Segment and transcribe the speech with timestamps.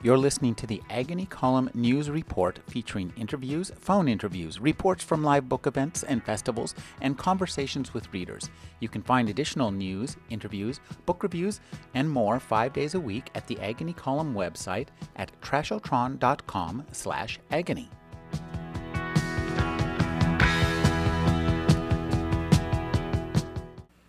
[0.00, 5.48] You're listening to the Agony Column News Report featuring interviews, phone interviews, reports from live
[5.48, 8.48] book events and festivals, and conversations with readers.
[8.78, 11.60] You can find additional news, interviews, book reviews,
[11.94, 17.90] and more five days a week at the Agony Column website at trashotron.com slash agony.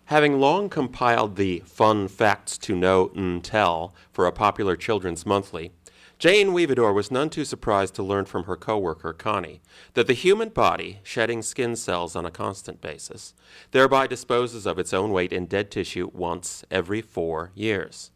[0.04, 5.70] Having long compiled the fun facts to know and tell for a popular children's monthly,
[6.20, 9.62] Jane Weavedor was none too surprised to learn from her coworker, Connie,
[9.94, 13.32] that the human body, shedding skin cells on a constant basis,
[13.70, 18.10] thereby disposes of its own weight in dead tissue once every four years.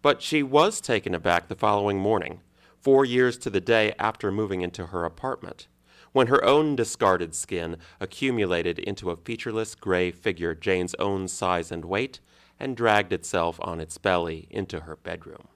[0.00, 2.40] But she was taken aback the following morning,
[2.78, 5.66] four years to the day after moving into her apartment,
[6.12, 11.84] when her own discarded skin accumulated into a featureless gray figure Jane's own size and
[11.84, 12.20] weight
[12.60, 15.48] and dragged itself on its belly into her bedroom.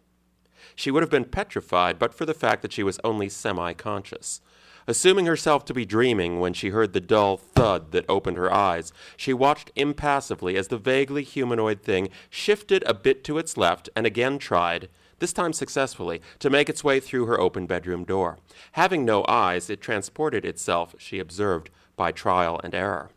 [0.75, 4.41] She would have been petrified but for the fact that she was only semi conscious.
[4.86, 8.92] Assuming herself to be dreaming when she heard the dull thud that opened her eyes,
[9.16, 14.05] she watched impassively as the vaguely humanoid thing shifted a bit to its left and
[14.05, 18.38] again tried, this time successfully, to make its way through her open bedroom door.
[18.72, 23.11] Having no eyes, it transported itself, she observed, by trial and error.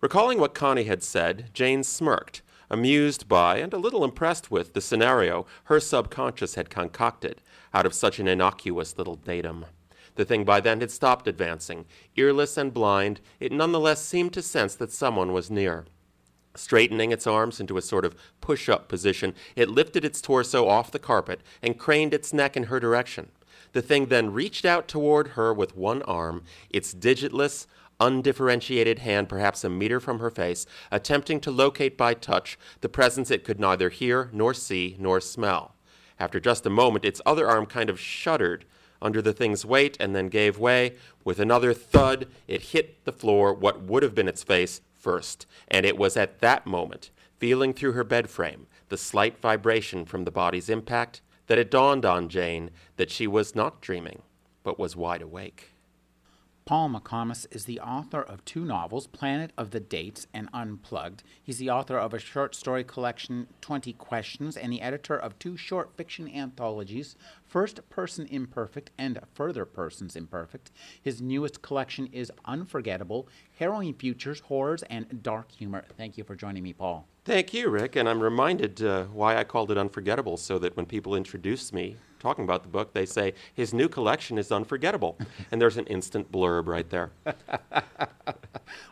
[0.00, 4.80] Recalling what Connie had said, Jane smirked, amused by and a little impressed with the
[4.80, 7.40] scenario her subconscious had concocted
[7.72, 9.66] out of such an innocuous little datum.
[10.16, 11.84] The thing by then had stopped advancing.
[12.16, 15.86] Earless and blind, it nonetheless seemed to sense that someone was near.
[16.54, 20.90] Straightening its arms into a sort of push up position, it lifted its torso off
[20.90, 23.30] the carpet and craned its neck in her direction.
[23.76, 27.66] The thing then reached out toward her with one arm, its digitless,
[28.00, 33.30] undifferentiated hand perhaps a meter from her face, attempting to locate by touch the presence
[33.30, 35.74] it could neither hear, nor see, nor smell.
[36.18, 38.64] After just a moment, its other arm kind of shuddered
[39.02, 40.94] under the thing's weight and then gave way.
[41.22, 45.44] With another thud, it hit the floor, what would have been its face, first.
[45.68, 50.24] And it was at that moment, feeling through her bed frame the slight vibration from
[50.24, 54.22] the body's impact, that it dawned on Jane that she was not dreaming,
[54.62, 55.70] but was wide awake.
[56.66, 61.22] Paul McComas is the author of two novels, Planet of the Dates and Unplugged.
[61.40, 65.56] He's the author of a short story collection, 20 Questions, and the editor of two
[65.56, 67.14] short fiction anthologies,
[67.46, 70.72] First Person Imperfect and Further Persons Imperfect.
[71.00, 75.84] His newest collection is Unforgettable, Harrowing Futures, Horrors, and Dark Humor.
[75.96, 77.06] Thank you for joining me, Paul.
[77.24, 77.96] Thank you, Rick.
[77.96, 81.96] And I'm reminded uh, why I called it Unforgettable, so that when people introduce me
[82.18, 85.16] talking about the book, they say his new collection is unforgettable,
[85.50, 87.10] and there's an instant blurb right there.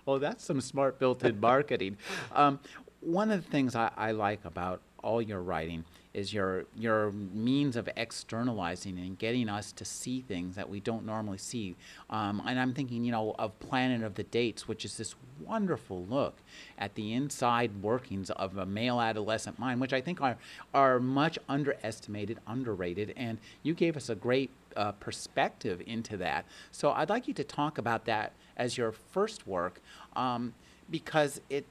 [0.06, 1.96] well, that's some smart built-in marketing.
[2.32, 2.60] Um,
[3.00, 5.84] one of the things I, I like about all your writing
[6.14, 11.04] is your your means of externalizing and getting us to see things that we don't
[11.04, 11.74] normally see.
[12.08, 15.14] Um, and I'm thinking, you know, of Planet of the Dates, which is this
[15.44, 16.36] wonderful look
[16.78, 20.36] at the inside workings of a male adolescent mind, which I think are
[20.72, 23.12] are much underestimated, underrated.
[23.16, 26.46] And you gave us a great uh, perspective into that.
[26.70, 29.80] So I'd like you to talk about that as your first work,
[30.14, 30.54] um,
[30.90, 31.66] because it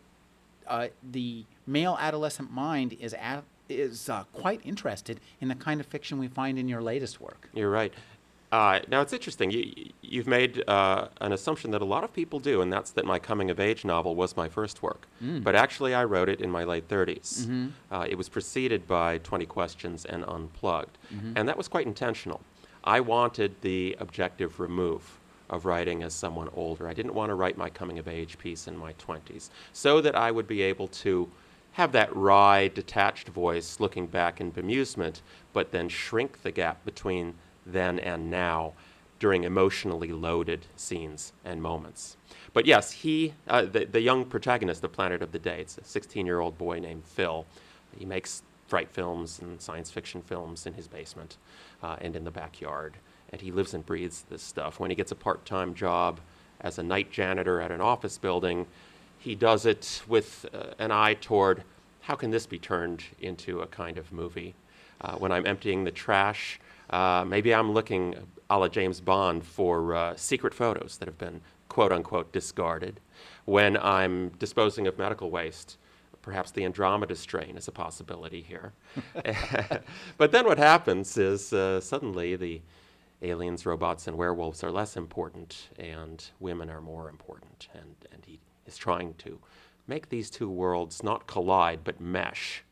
[0.67, 5.85] uh, the male adolescent mind is at, is uh, quite interested in the kind of
[5.85, 7.49] fiction we find in your latest work.
[7.53, 7.93] You're right.
[8.53, 9.49] Uh, now it's interesting.
[9.49, 13.03] You, have made uh, an assumption that a lot of people do, and that's that
[13.03, 15.07] my coming of age novel was my first work.
[15.23, 15.43] Mm.
[15.43, 17.45] But actually, I wrote it in my late 30s.
[17.45, 17.67] Mm-hmm.
[17.91, 21.33] Uh, it was preceded by 20 Questions and Unplugged, mm-hmm.
[21.35, 22.41] and that was quite intentional.
[22.83, 25.19] I wanted the objective remove
[25.49, 26.87] of writing as someone older.
[26.87, 30.15] I didn't want to write my coming of age piece in my 20s, so that
[30.15, 31.27] I would be able to
[31.73, 35.21] have that wry, detached voice looking back in bemusement,
[35.53, 37.35] but then shrink the gap between
[37.65, 38.73] then and now
[39.19, 42.17] during emotionally loaded scenes and moments.
[42.53, 45.83] But yes, he, uh, the, the young protagonist of Planet of the Day, it's a
[45.83, 47.45] 16 year old boy named Phil.
[47.97, 51.37] He makes fright films and science fiction films in his basement
[51.81, 52.97] uh, and in the backyard.
[53.31, 54.79] And he lives and breathes this stuff.
[54.79, 56.19] When he gets a part time job
[56.61, 58.67] as a night janitor at an office building,
[59.23, 61.63] he does it with uh, an eye toward
[62.01, 64.53] how can this be turned into a kind of movie?
[64.99, 66.59] Uh, when I'm emptying the trash,
[66.89, 68.15] uh, maybe I'm looking
[68.49, 71.39] a la James Bond for uh, secret photos that have been
[71.69, 72.99] quote unquote discarded.
[73.45, 75.77] When I'm disposing of medical waste,
[76.21, 78.73] perhaps the Andromeda strain is a possibility here.
[80.17, 82.61] but then what happens is uh, suddenly the
[83.21, 87.69] aliens, robots, and werewolves are less important, and women are more important.
[87.73, 89.39] And, and he is trying to
[89.87, 92.63] make these two worlds not collide but mesh.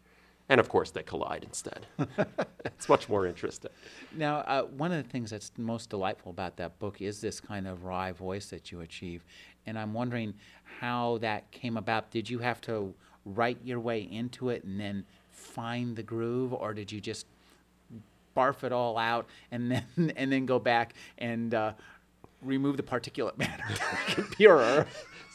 [0.49, 1.85] And of course, they collide instead.
[2.65, 3.71] it's much more interesting.
[4.13, 7.65] Now, uh, one of the things that's most delightful about that book is this kind
[7.65, 9.23] of wry voice that you achieve.
[9.65, 10.33] And I'm wondering
[10.79, 12.11] how that came about.
[12.11, 12.93] Did you have to
[13.25, 17.27] write your way into it and then find the groove, or did you just
[18.35, 21.73] barf it all out and then and then go back and uh,
[22.41, 23.63] remove the particulate matter
[24.31, 24.85] purer?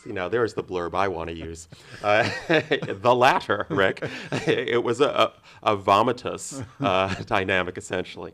[0.07, 1.69] See, know, there's the blurb I want to use.
[2.03, 4.03] Uh, the latter, Rick.
[4.47, 5.33] it was a, a,
[5.73, 8.33] a vomitus uh, dynamic, essentially.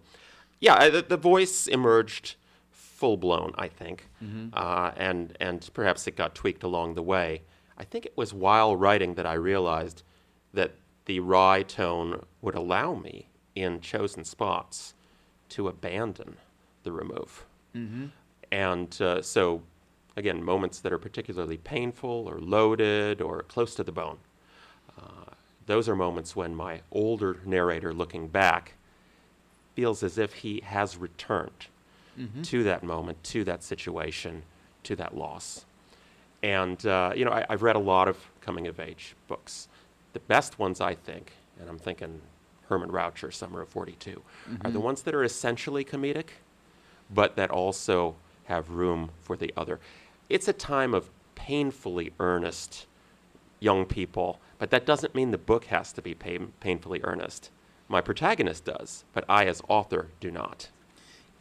[0.60, 2.36] Yeah, the, the voice emerged
[2.70, 4.08] full blown, I think,
[4.52, 7.42] uh, and and perhaps it got tweaked along the way.
[7.76, 10.02] I think it was while writing that I realized
[10.54, 10.72] that
[11.06, 13.26] the wry tone would allow me,
[13.56, 14.94] in chosen spots,
[15.48, 16.36] to abandon
[16.84, 17.44] the remove.
[18.52, 19.62] And uh, so,
[20.16, 24.18] again, moments that are particularly painful or loaded or close to the bone.
[24.98, 25.32] Uh,
[25.66, 28.74] those are moments when my older narrator looking back
[29.74, 31.66] feels as if he has returned
[32.42, 34.42] to that moment, to that situation,
[34.82, 35.64] to that loss.
[36.42, 39.68] And, uh, you know, I, I've read a lot of coming of age books.
[40.12, 42.20] The best ones, I think, and I'm thinking
[42.68, 44.20] Herman Raucher, Summer of 42,
[44.62, 46.26] are the ones that are essentially comedic,
[47.14, 48.14] but that also
[48.44, 49.80] have room for the other.
[50.32, 52.86] It's a time of painfully earnest
[53.60, 57.50] young people, but that doesn't mean the book has to be pain, painfully earnest.
[57.86, 60.70] My protagonist does, but I, as author, do not.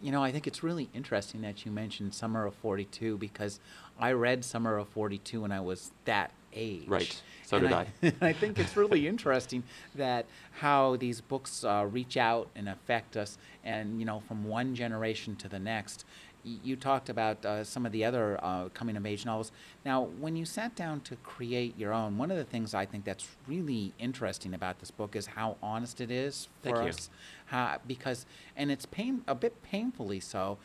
[0.01, 3.61] You know, I think it's really interesting that you mentioned Summer of 42 because
[3.97, 6.85] I read Summer of 42 when I was that age.
[6.85, 7.21] Right.
[7.45, 7.87] So And did I.
[8.01, 9.63] and I think it's really interesting
[9.95, 10.25] that
[10.59, 15.37] how these books uh, reach out and affect us, and you know, from one generation
[15.37, 16.03] to the next.
[16.43, 19.51] You talked about uh, some of the other uh, coming of age novels.
[19.85, 23.05] Now, when you sat down to create your own, one of the things I think
[23.05, 26.89] that's really interesting about this book is how honest it is for Thank you.
[26.89, 27.09] us.
[27.47, 28.25] How, because,
[28.57, 30.57] and it's pain a bit painfully so,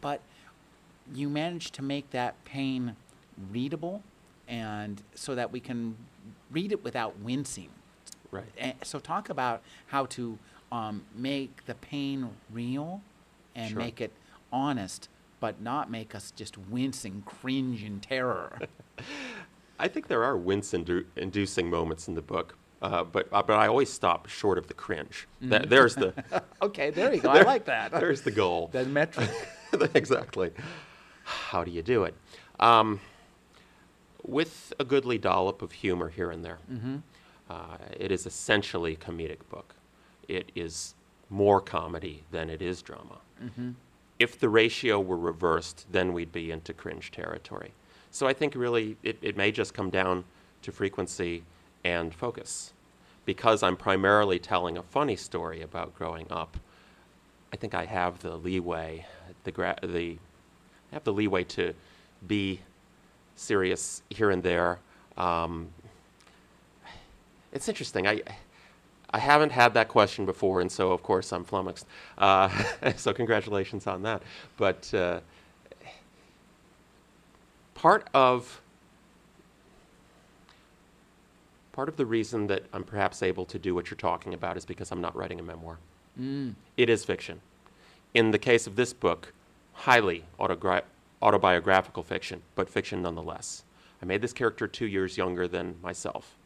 [0.00, 0.20] but
[1.14, 2.96] you managed to make that pain
[3.50, 4.02] readable
[4.48, 5.96] and so that we can
[6.50, 7.68] read it without wincing.
[8.30, 8.44] Right.
[8.58, 10.38] Eh, So talk about how to
[10.72, 13.02] um, make the pain real
[13.54, 13.78] and Sure.
[13.78, 14.12] make it
[14.52, 15.08] honest,
[15.40, 18.58] but not make us just wince and cringe in terror.
[19.78, 23.54] I think there are wince indu- inducing moments in the book, uh, but, uh, but
[23.54, 25.26] I always stop short of the cringe.
[25.40, 26.12] That, there's, the,
[26.62, 27.30] okay, there you go.
[27.30, 27.92] I like that.
[27.92, 28.68] There's the goal.
[28.72, 29.30] the metric.
[29.94, 30.50] exactly.
[31.24, 32.14] How do you do it?
[32.58, 33.00] Um,
[34.22, 36.58] with a goodly dollop of humor here and there.
[37.48, 39.74] Uh, it is essentially a comedic book.
[40.28, 40.94] It is
[41.30, 43.18] more comedy than it is drama.
[44.20, 47.72] If the ratio were reversed, then we'd be into cringe territory.
[48.10, 50.24] So I think really it, it may just come down
[50.62, 51.42] to frequency
[51.84, 52.74] and focus.
[53.24, 56.58] Because I'm primarily telling a funny story about growing up,
[57.52, 59.06] I think I have the leeway,
[59.44, 60.18] the, gra- the
[60.92, 61.72] I have the leeway to
[62.26, 62.60] be
[63.36, 64.80] serious here and there.
[65.16, 65.68] Um,
[67.52, 68.06] it's interesting.
[68.06, 68.20] I
[69.12, 71.86] I haven't had that question before, and so of course I'm flummoxed.
[72.16, 72.48] Uh,
[72.96, 74.22] so congratulations on that.
[74.56, 75.20] But uh,
[77.74, 78.60] part of
[81.72, 84.64] part of the reason that I'm perhaps able to do what you're talking about is
[84.64, 85.78] because I'm not writing a memoir.
[86.20, 86.54] Mm.
[86.76, 87.40] It is fiction.
[88.12, 89.32] In the case of this book,
[89.72, 90.82] highly autogra-
[91.22, 93.62] autobiographical fiction, but fiction nonetheless.
[94.02, 96.36] I made this character two years younger than myself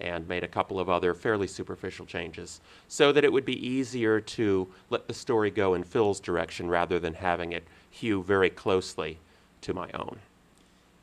[0.00, 4.20] and made a couple of other fairly superficial changes so that it would be easier
[4.20, 9.18] to let the story go in Phil's direction rather than having it hew very closely
[9.62, 10.18] to my own.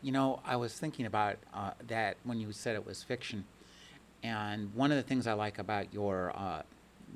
[0.02, 3.46] You know, I was thinking about uh, that when you said it was fiction,
[4.24, 6.62] and one of the things I like about your uh,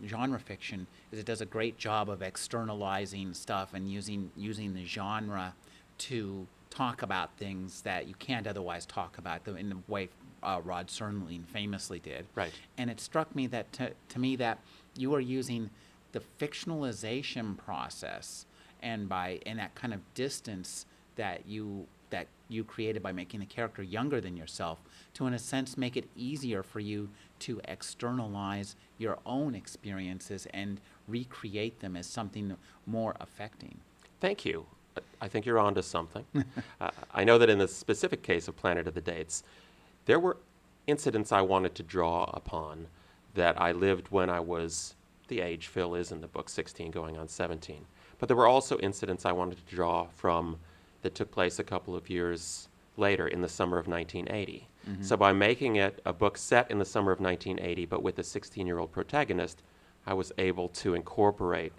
[0.05, 4.85] genre fiction is it does a great job of externalizing stuff and using using the
[4.85, 5.53] genre
[5.99, 10.09] to talk about things that you can't otherwise talk about in the way
[10.43, 12.25] uh, Rod Serling famously did.
[12.35, 12.53] Right.
[12.77, 14.59] And it struck me that to, to me that
[14.95, 15.69] you are using
[16.11, 18.45] the fictionalization process
[18.81, 23.45] and by and that kind of distance that you that you created by making the
[23.45, 24.79] character younger than yourself
[25.13, 30.81] to in a sense make it easier for you to externalize your own experiences and
[31.07, 32.55] recreate them as something
[32.85, 33.77] more affecting.
[34.19, 34.65] Thank you.
[35.21, 36.25] I- think you're onto something.
[36.81, 39.43] uh, I know that in the specific case of Planet of the Dates,
[40.05, 40.37] there were
[40.87, 42.87] incidents I wanted to draw upon
[43.33, 44.95] that I lived when I was
[45.27, 47.85] the age Phil is in the book, 16 going on 17.
[48.19, 50.59] But there were also incidents I wanted to draw from
[51.01, 52.67] that took place a couple of years
[52.97, 54.67] later in the summer of 1980.
[54.87, 55.03] Mm-hmm.
[55.03, 58.23] So by making it a book set in the summer of 1980, but with a
[58.23, 59.63] 16-year-old protagonist,
[60.05, 61.71] I was able to incorporate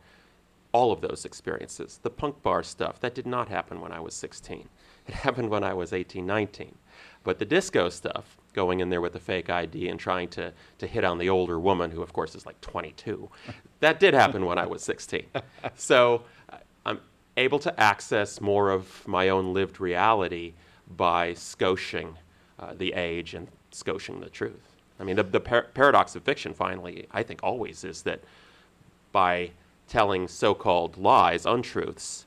[0.73, 2.00] all of those experiences.
[2.02, 4.69] The punk bar stuff, that did not happen when I was 16.
[5.07, 6.75] It happened when I was 18, 19.
[7.25, 10.87] But the disco stuff, going in there with a fake ID and trying to, to
[10.87, 13.29] hit on the older woman, who of course is like 22,
[13.81, 15.25] that did happen when I was 16.
[15.76, 16.23] So
[16.85, 17.00] I'm
[17.37, 20.55] able to access more of my own lived reality
[20.97, 22.14] by scoshing
[22.59, 24.73] uh, the age and scoshing the truth.
[25.00, 28.21] I mean, the, the par- paradox of fiction, finally, I think always is that
[29.11, 29.50] by
[29.88, 32.26] telling so called lies, untruths,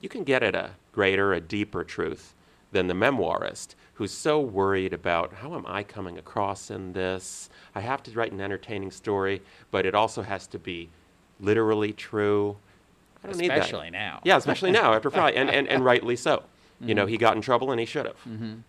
[0.00, 2.34] you can get at a greater, a deeper truth
[2.72, 7.48] than the memoirist who's so worried about how am I coming across in this?
[7.74, 10.88] I have to write an entertaining story, but it also has to be
[11.40, 12.56] literally true.
[13.24, 13.58] I don't need that.
[13.58, 14.20] Especially now.
[14.24, 16.42] Yeah, especially now after Frey, and, and, and rightly so.
[16.78, 16.94] You Mm-hmm.
[16.96, 18.16] know, he got in trouble and he should have.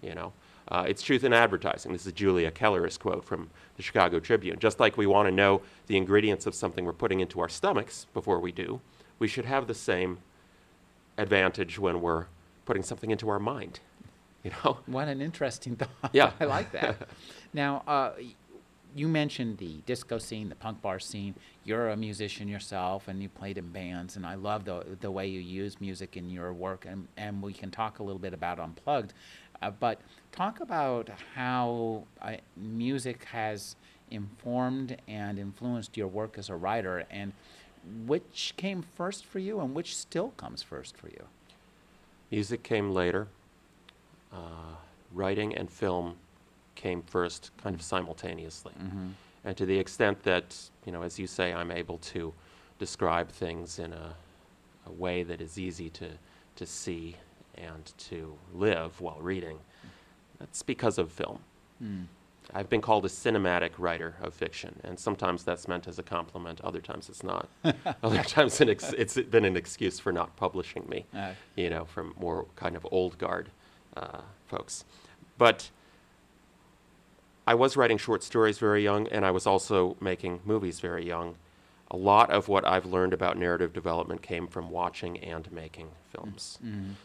[0.02, 0.32] You know,
[0.70, 1.92] uh, it's truth in advertising.
[1.92, 4.60] This is Julia Keller's quote from the Chicago Tribune.
[4.60, 8.08] Just like we want to know the ingredients of something we're putting into our stomachs
[8.14, 8.80] before we do,
[9.20, 10.20] we should have the same
[11.18, 12.28] advantage when we're
[12.66, 13.82] putting something into our mind.
[14.48, 16.12] You know, What an interesting thought.
[16.14, 16.32] Yeah.
[16.40, 16.96] I like that.
[17.54, 18.12] now, uh,
[18.96, 21.36] you mentioned the disco scene, the punk bar scene.
[21.66, 25.28] You're a musician yourself, and you played in bands, and I love the the way
[25.28, 28.58] you use music in your work, and and we can talk a little bit about
[28.60, 29.14] unplugged,
[29.62, 30.00] uh, but
[30.32, 33.76] talk about how uh, music has
[34.10, 37.34] informed and influenced your work as a writer, and
[38.06, 41.26] which came first for you, and which still comes first for you.
[42.32, 43.28] music came later.
[44.32, 44.38] Uh,
[45.14, 46.16] writing and film
[46.76, 48.74] came first, kind of simultaneously.
[49.46, 50.56] And to the extent that,
[50.86, 52.34] you know, as you say, I'm able to
[52.80, 54.14] describe things in a,
[54.86, 56.10] a way that is easy to,
[56.58, 57.16] to see
[57.56, 59.58] and to live while reading,
[60.40, 61.40] that's because of film.
[62.54, 66.62] I've been called a cinematic writer of fiction, and sometimes that's meant as a compliment,
[66.62, 67.50] other times it's not.
[68.04, 71.32] other times an ex- it's been an excuse for not publishing me, Uh.
[71.56, 73.50] you know, from more kind of old guard
[73.98, 74.86] uh, folks.
[75.38, 75.70] But
[77.46, 81.36] I was writing short stories very young, and I was also making movies very young.
[81.90, 86.60] A lot of what I've learned about narrative development came from watching and making films.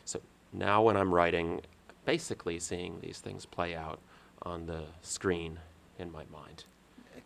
[0.05, 0.21] So
[0.53, 1.61] now when I'm writing,
[2.05, 4.01] basically seeing these things play out
[4.43, 5.61] on the screen
[5.99, 6.65] in my mind.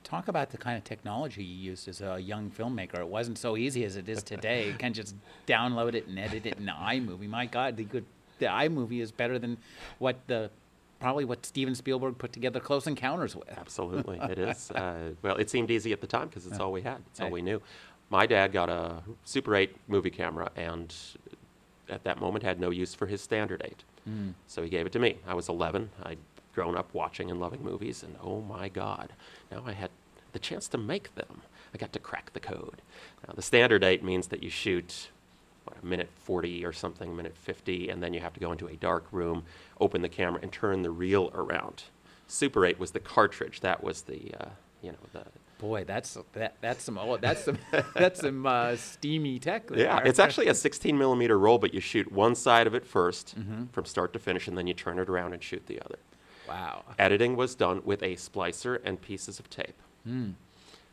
[0.04, 3.00] Talk about the kind of technology you used as a young filmmaker.
[3.00, 4.68] It wasn't so easy as it is today.
[4.68, 5.16] You can just
[5.48, 7.28] download it and edit it in iMovie.
[7.28, 8.04] My God, the good
[8.38, 9.58] the iMovie is better than
[9.98, 10.50] what the
[11.00, 13.48] probably what Steven Spielberg put together Close Encounters with.
[13.50, 14.70] Absolutely, it is.
[14.76, 17.02] Uh, well, it seemed easy at the time because it's all we had.
[17.10, 17.60] It's all we knew.
[18.10, 20.94] My dad got a Super 8 movie camera, and
[21.88, 23.84] at that moment had no use for his Standard 8.
[24.04, 24.30] Hmm.
[24.46, 25.18] So he gave it to me.
[25.26, 25.90] I was 11.
[26.02, 26.18] I'd
[26.54, 29.12] grown up watching and loving movies, and oh my God,
[29.50, 29.90] now I had
[30.32, 31.42] the chance to make them.
[31.74, 32.80] I got to crack the code.
[33.26, 35.08] Now, the Standard 8 means that you shoot
[35.82, 38.66] a minute 40 or something, a minute 50, and then you have to go into
[38.68, 39.44] a dark room,
[39.80, 41.84] open the camera, and turn the reel around.
[42.26, 43.60] Super 8 was the cartridge.
[43.60, 44.48] That was the, uh,
[44.82, 45.24] you know, the.
[45.58, 47.56] Boy, that's that that's some oh, that's some
[47.94, 49.68] that's some uh, steamy tech.
[49.68, 49.78] There.
[49.78, 53.72] Yeah, it's actually a 16 millimeter roll, but you shoot one side of it 1st
[53.72, 55.98] from start to finish, and then you turn it around and shoot the other.
[56.46, 56.82] wow.
[56.98, 59.80] Editing was done with a splicer and pieces of tape.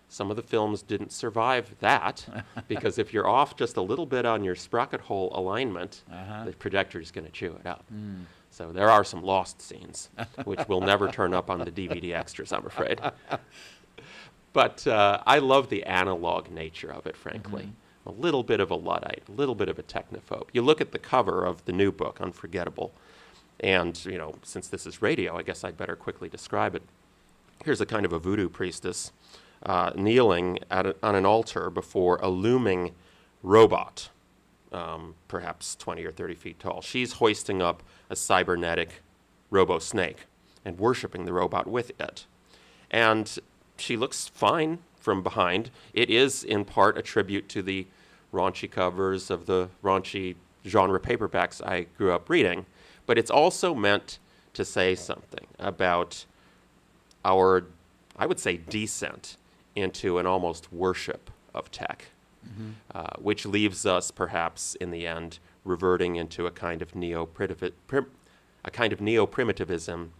[0.10, 2.26] Some of the films didn't survive that
[2.68, 6.46] because if you're off just a little bit on your sprocket hole alignment, Uh-huh.
[6.46, 7.84] the projector is going to chew it up.
[8.52, 10.10] So there are some lost scenes,
[10.46, 13.00] which will never turn up on the DVD extras, I'm afraid.
[14.54, 17.70] But uh, I love the analog nature of it, frankly.
[18.06, 20.50] A little bit of a Luddite, a little bit of a technophobe.
[20.54, 22.94] You look at the cover of the new book, Unforgettable,
[23.62, 26.84] and, you know, since this is radio, I guess I'd better quickly describe it.
[27.64, 29.12] Here's a kind of a voodoo priestess
[29.66, 32.94] uh, kneeling a, on an altar before a looming
[33.42, 34.10] robot,
[34.72, 36.82] um, perhaps 20 or 30 feet tall.
[36.82, 39.02] She's hoisting up a cybernetic
[39.50, 40.26] robo snake
[40.66, 42.26] and worshiping the robot with it.
[42.90, 43.38] And
[43.78, 45.70] she looks fine from behind.
[45.94, 47.88] It is, in part, a tribute to the
[48.34, 52.66] raunchy covers of the raunchy genre paperbacks I grew up reading,
[53.06, 54.18] but it's also meant
[54.54, 56.26] to say something about
[57.26, 57.66] our,
[58.18, 59.38] I would say, descent
[59.76, 62.06] into an almost worship of tech,
[62.94, 67.28] uh, which leaves us perhaps in the end reverting into a kind of neo
[68.66, 70.12] a kind of neo primitivism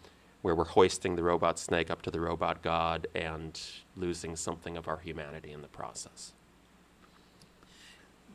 [0.42, 3.60] where we're hoisting the robot snake up to the robot god and
[3.96, 6.34] losing something of our humanity in the process.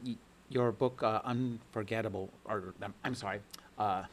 [0.05, 0.17] Y-
[0.49, 3.41] Your book, uh, Unforgettable, or um, I'm sorry,
[3.79, 4.05] uh,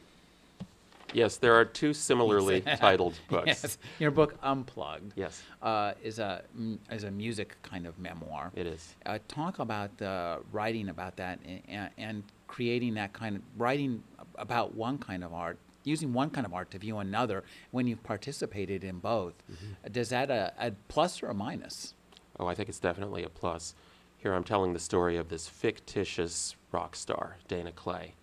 [1.14, 3.48] Yes, there are two similarly titled books.
[3.48, 5.14] Yes, your book Unplugged.
[5.16, 5.42] Yes.
[5.62, 6.44] uh, is a
[6.92, 8.52] is a music kind of memoir.
[8.56, 8.96] It is.
[9.06, 14.04] Uh, talk about uh, writing about that and, and creating that kind of writing
[14.36, 18.04] about one kind of art, using one kind of art to view another when you've
[18.04, 19.34] participated in both.
[19.52, 19.92] Mm-hmm.
[19.92, 21.94] Does that a, a plus or a minus?
[22.40, 23.74] Oh, I think it's definitely a plus.
[24.18, 28.16] Here I'm telling the story of this fictitious rock star, Dana Clay.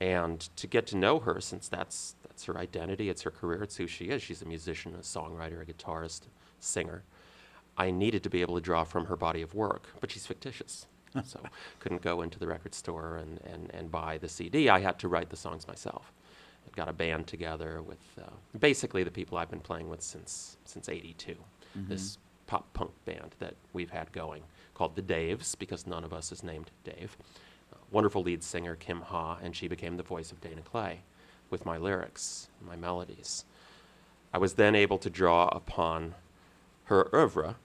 [0.00, 3.76] And to get to know her, since that's, that's her identity, it's her career, it's
[3.76, 4.22] who she is.
[4.22, 6.28] She's a musician, a songwriter, a guitarist, a
[6.60, 7.02] singer.
[7.78, 10.86] I needed to be able to draw from her body of work, but she's fictitious.
[11.24, 11.40] so
[11.80, 14.68] couldn't go into the record store and, and, and buy the CD.
[14.68, 16.12] I had to write the songs myself.
[16.66, 20.56] I got a band together with uh, basically the people I've been playing with since
[20.64, 21.36] since '82.
[21.88, 24.42] This pop punk band that we've had going
[24.74, 27.16] called the Daves because none of us is named Dave.
[27.90, 31.00] Wonderful lead singer Kim Ha, and she became the voice of Dana Clay
[31.50, 33.44] with my lyrics, my melodies.
[34.34, 36.14] I was then able to draw upon
[36.84, 37.56] her oeuvre,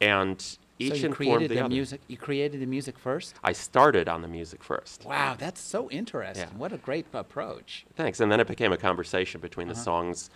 [0.00, 0.38] and
[0.78, 1.68] each so you informed created the, the, other.
[1.74, 2.00] music.
[2.08, 3.34] You created the music first.
[3.44, 5.04] I started on the music first.
[5.04, 6.48] Wow, that's so interesting.
[6.50, 6.56] Yeah.
[6.58, 7.84] What a great approach.
[7.96, 8.20] Thanks.
[8.20, 9.82] And then it became a conversation between the Uh-huh.
[9.82, 10.30] songs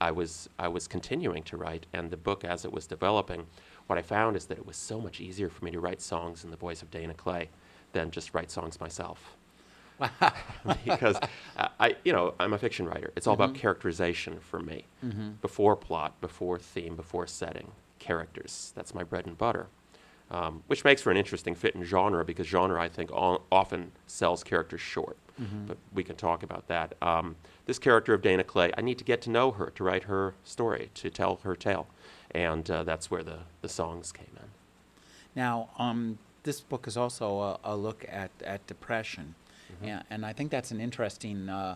[0.00, 3.46] I was I was continuing to write and the book as it was developing.
[3.86, 6.44] What I found is that it was so much easier for me to write songs
[6.44, 7.48] in the voice of Dana Clay
[7.92, 9.36] than just write songs myself.
[10.84, 11.18] because
[11.80, 13.12] I, you know, I'm a fiction writer.
[13.16, 14.84] It's all about characterization for me.
[15.40, 18.72] Before plot, before theme, before setting, characters.
[18.76, 19.68] That's my bread and butter.
[20.28, 23.92] Um, which makes for an interesting fit in genre because genre, I think, o- often
[24.08, 25.16] sells characters short.
[25.68, 26.94] But we can talk about that.
[27.02, 30.04] Um, this character of Dana Clay, I need to get to know her to write
[30.04, 31.86] her story, to tell her tale.
[32.32, 34.48] And uh, that's where the, the songs came in.
[35.36, 39.34] Now, um, this book is also a, a look at, at depression,
[39.66, 39.84] Mm-hmm.
[39.84, 41.74] and, and I think that's an interesting uh,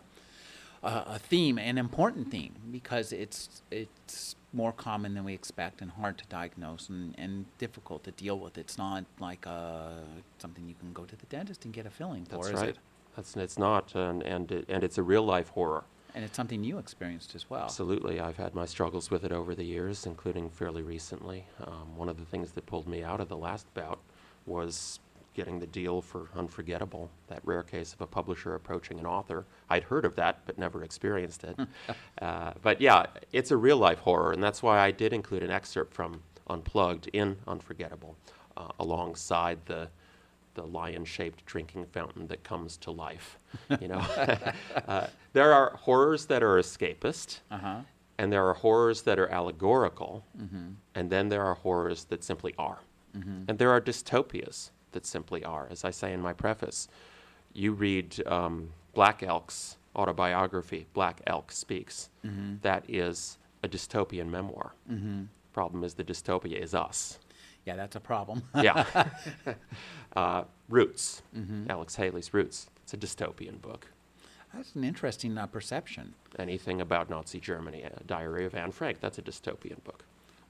[0.83, 5.91] uh, a theme, an important theme, because it's it's more common than we expect and
[5.91, 8.57] hard to diagnose and, and difficult to deal with.
[8.59, 9.90] It's not like uh,
[10.38, 12.68] something you can go to the dentist and get a filling for, That's is right.
[12.71, 12.79] it?
[13.16, 15.85] That's, it's not, and, and, it, and it's a real life horror.
[16.14, 17.64] And it's something you experienced as well.
[17.64, 18.18] Absolutely.
[18.18, 21.44] I've had my struggles with it over the years, including fairly recently.
[21.64, 24.01] Um, one of the things that pulled me out of the last bout
[24.46, 25.00] was
[25.35, 29.44] getting the deal for Unforgettable, that rare case of a publisher approaching an author.
[29.68, 31.57] I'd heard of that, but never experienced it.
[32.20, 35.50] uh, but yeah, it's a real life horror, and that's why I did include an
[35.50, 38.16] excerpt from Unplugged in Unforgettable
[38.57, 39.88] uh, alongside the
[40.55, 43.38] the lion-shaped drinking fountain that comes to life.
[43.81, 43.98] You know,
[44.88, 47.81] uh, there are horrors that are escapist, Uh huh.
[48.18, 50.70] and there are horrors that are allegorical, Mm-hmm.
[50.96, 52.81] and then there are horrors that simply are.
[53.14, 55.66] And there are dystopias that simply are.
[55.70, 56.88] As I say in my preface,
[57.53, 62.11] you read um, Black Elk's autobiography, Black Elk Speaks.
[62.25, 62.57] Mm-hmm.
[62.62, 64.73] That is a dystopian memoir.
[64.90, 65.25] Mm-hmm.
[65.53, 67.18] Problem is, the dystopia is us.
[67.66, 68.42] Yeah, that's a problem.
[68.62, 68.85] Yeah.
[70.16, 71.70] uh, Roots, Mm-hmm.
[71.70, 72.68] Alex Haley's Roots.
[72.85, 73.87] It's a dystopian book.
[74.55, 76.14] that's an interesting uh, perception.
[76.38, 80.05] Anything about Nazi Germany, uh, Diary of Anne Frank, that's a dystopian book.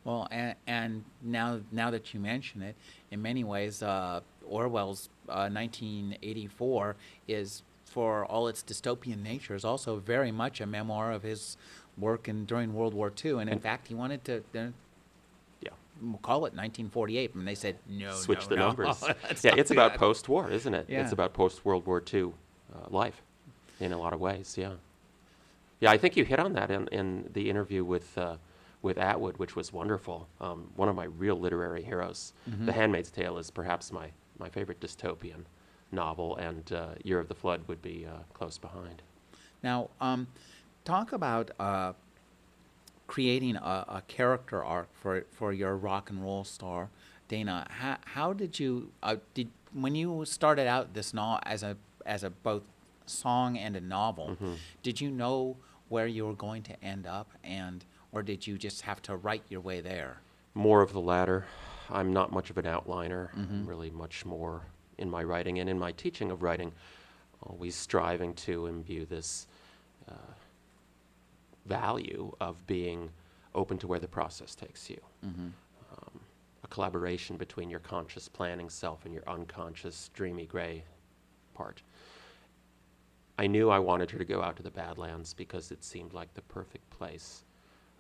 [0.05, 2.75] Well, and, and now now that you mention it,
[3.11, 6.97] in many ways, uh, Orwell's uh, 1984
[7.29, 11.57] is, for all its dystopian nature, is also very much a memoir of his
[11.99, 13.41] work in, during World War II.
[13.41, 14.69] And in fact, he wanted to uh,
[15.61, 15.71] Yeah.
[16.23, 18.13] call it 1948, and they said no.
[18.13, 19.05] Switch no, the no, numbers.
[19.43, 20.87] yeah, it's about post war, isn't it?
[20.89, 21.03] Yeah.
[21.03, 22.33] It's about post World War II
[22.75, 23.21] uh, life
[23.81, 24.73] in a lot of ways, yeah.
[25.81, 28.37] Yeah, I think you hit on that in, in the interview with, uh,
[28.83, 30.29] with Atwood, which was wonderful.
[30.41, 32.33] Um, one of my real literary heroes.
[32.49, 32.67] Mm-hmm.
[32.67, 35.45] The Handmaid's Tale is perhaps my, my favorite dystopian
[35.93, 39.03] novel, and uh, Year of the Flood would be uh, close behind.
[39.63, 40.29] Now, um,
[40.85, 41.93] talk about uh,
[43.07, 46.89] creating a, a character arc for for your rock and roll star,
[47.29, 47.67] Dana.
[47.69, 52.25] How, how did you uh, did when you started out this novel as a as
[52.25, 52.63] a both
[53.07, 54.31] song and a novel?
[54.31, 54.55] Mm-hmm.
[54.83, 55.57] Did you know
[55.89, 59.43] where you were going to end up, and or did you just have to write
[59.49, 60.21] your way there?
[60.55, 61.47] More of the latter.
[61.91, 63.29] I'm not much of an outliner.
[63.35, 64.63] I'm really much more
[64.99, 66.73] in my writing and in my teaching of writing,
[67.43, 69.47] always striving to imbue this
[70.09, 70.15] uh,
[71.67, 73.11] value of being
[73.55, 75.01] open to where the process takes you.
[75.93, 76.21] Um,
[76.65, 80.85] a collaboration between your conscious planning self and your unconscious dreamy gray
[81.55, 81.83] part.
[83.39, 86.33] I knew I wanted her to go out to the Badlands because it seemed like
[86.35, 87.43] the perfect place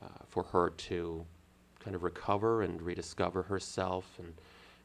[0.03, 1.25] uh, for her to
[1.79, 4.35] kind of recover and rediscover herself and,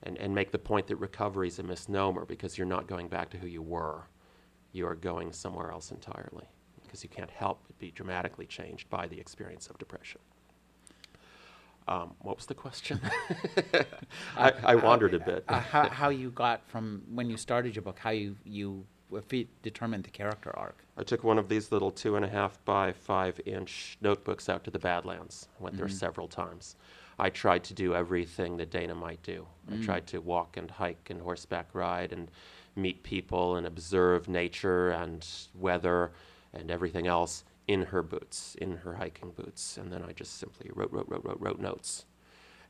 [0.04, 3.30] and, and make the point that recovery is a misnomer because you're not going back
[3.30, 4.04] to who you were.
[4.71, 6.47] You are going somewhere else entirely.
[6.84, 10.21] because you can't help but be dramatically changed by the experience of depression.
[11.88, 12.99] Um, what was the question?
[14.38, 15.43] I, I wandered a bit.
[15.47, 19.21] Uh, how, how you got from when you started your book, how you, you uh,
[19.62, 20.84] determined the character arc.
[20.97, 24.63] I took one of these little two and a half by five inch notebooks out
[24.63, 25.47] to the Badlands.
[25.60, 26.75] I went there several times.
[27.19, 29.45] I tried to do everything that Dana might do.
[29.71, 32.29] I tried to walk and hike and horseback ride and
[32.75, 36.12] meet people and observe nature and weather
[36.53, 39.77] and everything else in her boots, in her hiking boots.
[39.77, 42.05] And then I just simply wrote, wrote, wrote, wrote, wrote notes.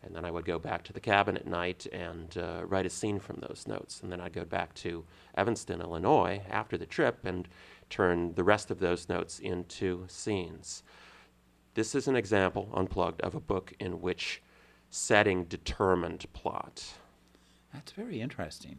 [0.04, 2.90] And then I would go back to the cabin at night and uh, write a
[2.92, 4.02] scene from those notes.
[4.02, 5.04] And then I'd go back to
[5.36, 7.48] Evanston, Illinois after the trip and
[7.90, 10.84] turn the rest of those notes into scenes.
[11.74, 14.42] This is an example, unplugged, of a book in which
[14.90, 16.84] setting determined plot.
[17.74, 18.78] That's very interesting.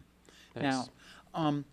[0.55, 0.65] Thanks.
[0.65, 0.89] Now,
[1.35, 1.65] um,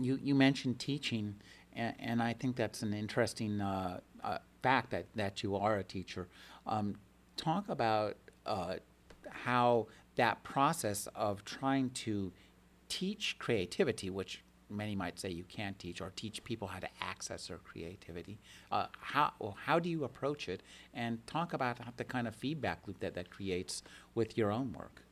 [0.00, 1.36] you, you mentioned teaching,
[1.74, 5.84] and, and I think that's an interesting uh, uh, fact that, that you are a
[5.84, 6.28] teacher.
[6.66, 6.96] Um,
[7.36, 8.74] talk about uh,
[9.28, 9.86] how
[10.16, 12.32] that process of trying to
[12.88, 17.48] teach creativity, which many might say you can't teach, or teach people how to access
[17.48, 18.38] their creativity.
[18.70, 20.62] Uh, how well, how do you approach it?
[20.94, 23.82] And talk about the kind of feedback loop that that creates
[24.14, 25.02] with your own work.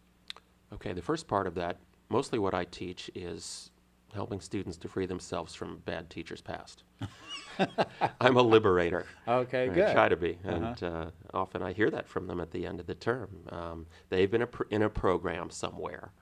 [0.72, 3.70] Okay, the first part of that, mostly what I teach is
[4.14, 6.82] helping students to free themselves from bad teachers' past.
[8.20, 9.06] I'm a liberator.
[9.26, 9.92] Okay, I good.
[9.92, 12.86] try to be, and uh, often I hear that from them at the end of
[12.86, 13.30] the term.
[13.50, 16.12] Um, they've been a pr- in a program somewhere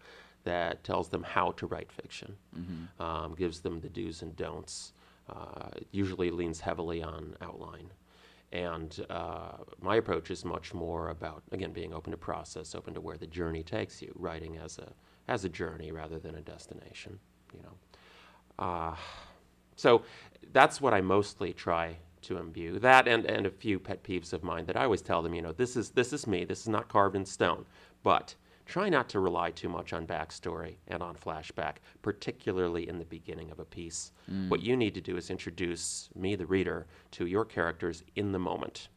[0.44, 2.36] that tells them how to write fiction,
[3.00, 4.92] um, gives them the do's and don'ts.
[5.28, 7.90] Uh, usually leans heavily on outline.
[8.50, 13.00] And uh, my approach is much more about, again, being open to process, open to
[13.02, 14.90] where the journey takes you, writing as a,
[15.28, 17.18] as a journey rather than a destination,
[17.52, 18.64] you know.
[18.64, 18.96] Uh,
[19.76, 20.02] so
[20.54, 22.78] that's what I mostly try to imbue.
[22.78, 25.42] That and, and a few pet peeves of mine that I always tell them, you
[25.42, 27.66] know, this is, this is me, this is not carved in stone.
[28.02, 28.34] But
[28.68, 33.50] try not to rely too much on backstory and on flashback, particularly in the beginning
[33.50, 34.12] of a piece.
[34.30, 34.50] Mm.
[34.50, 38.38] What you need to do is introduce me, the reader, to your characters in the
[38.38, 38.88] moment.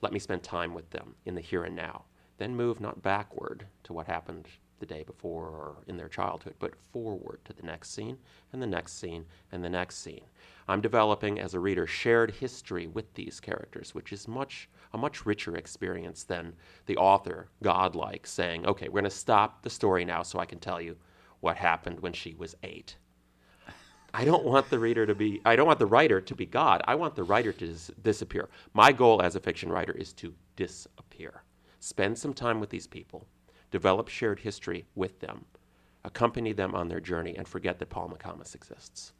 [0.00, 2.04] Let me spend time with them in the here and now.
[2.38, 4.46] Then move not backward to what happened
[4.78, 8.18] the day before or in their childhood, but forward to the next scene
[8.52, 10.22] and the next scene and the next scene.
[10.68, 15.26] I'm developing as a reader shared history with these characters, which is much a much
[15.26, 16.54] richer experience than
[16.86, 20.58] the author, godlike, saying, "Okay, we're going to stop the story now so I can
[20.60, 20.96] tell you
[21.40, 22.96] what happened when she was 8."
[24.14, 26.82] I don't want the reader to be, I don't want the writer to be God.
[26.86, 28.48] I want the writer to dis- disappear.
[28.72, 31.42] My goal as a fiction writer is to disappear.
[31.78, 33.26] Spend some time with these people,
[33.70, 35.44] develop shared history with them,
[36.04, 39.12] accompany them on their journey, and forget that Paul McComas exists.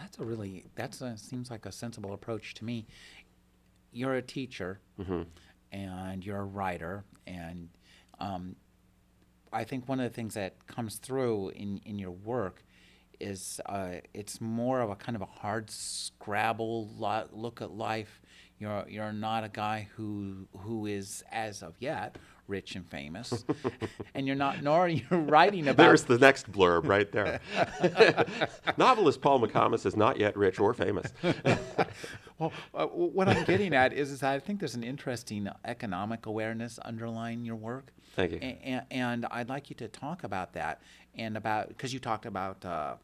[0.00, 2.86] That's a really that seems like a sensible approach to me.
[3.92, 4.80] You're a teacher,
[5.72, 7.68] and you're a writer, and
[8.18, 8.56] um,
[9.52, 12.64] I think one of the things that comes through in in your work
[13.18, 18.22] is uh, it's more of a kind of a hard scrabble lo- look at life.
[18.58, 22.16] You're you're not a guy who who is as of yet
[22.50, 23.44] rich and famous,
[24.14, 27.40] and you're not nor are you writing about There's the next blurb right there.
[28.76, 31.12] Novelist Paul McComas is not yet rich or famous.
[32.38, 36.78] Well, uh, what I'm getting at is, is I think there's an interesting economic awareness
[36.78, 37.92] underlying your work.
[38.16, 38.38] Thank you.
[38.38, 40.80] And, and I'd like you to talk about that
[41.14, 42.64] and about because you talked about.
[42.64, 42.94] Uh,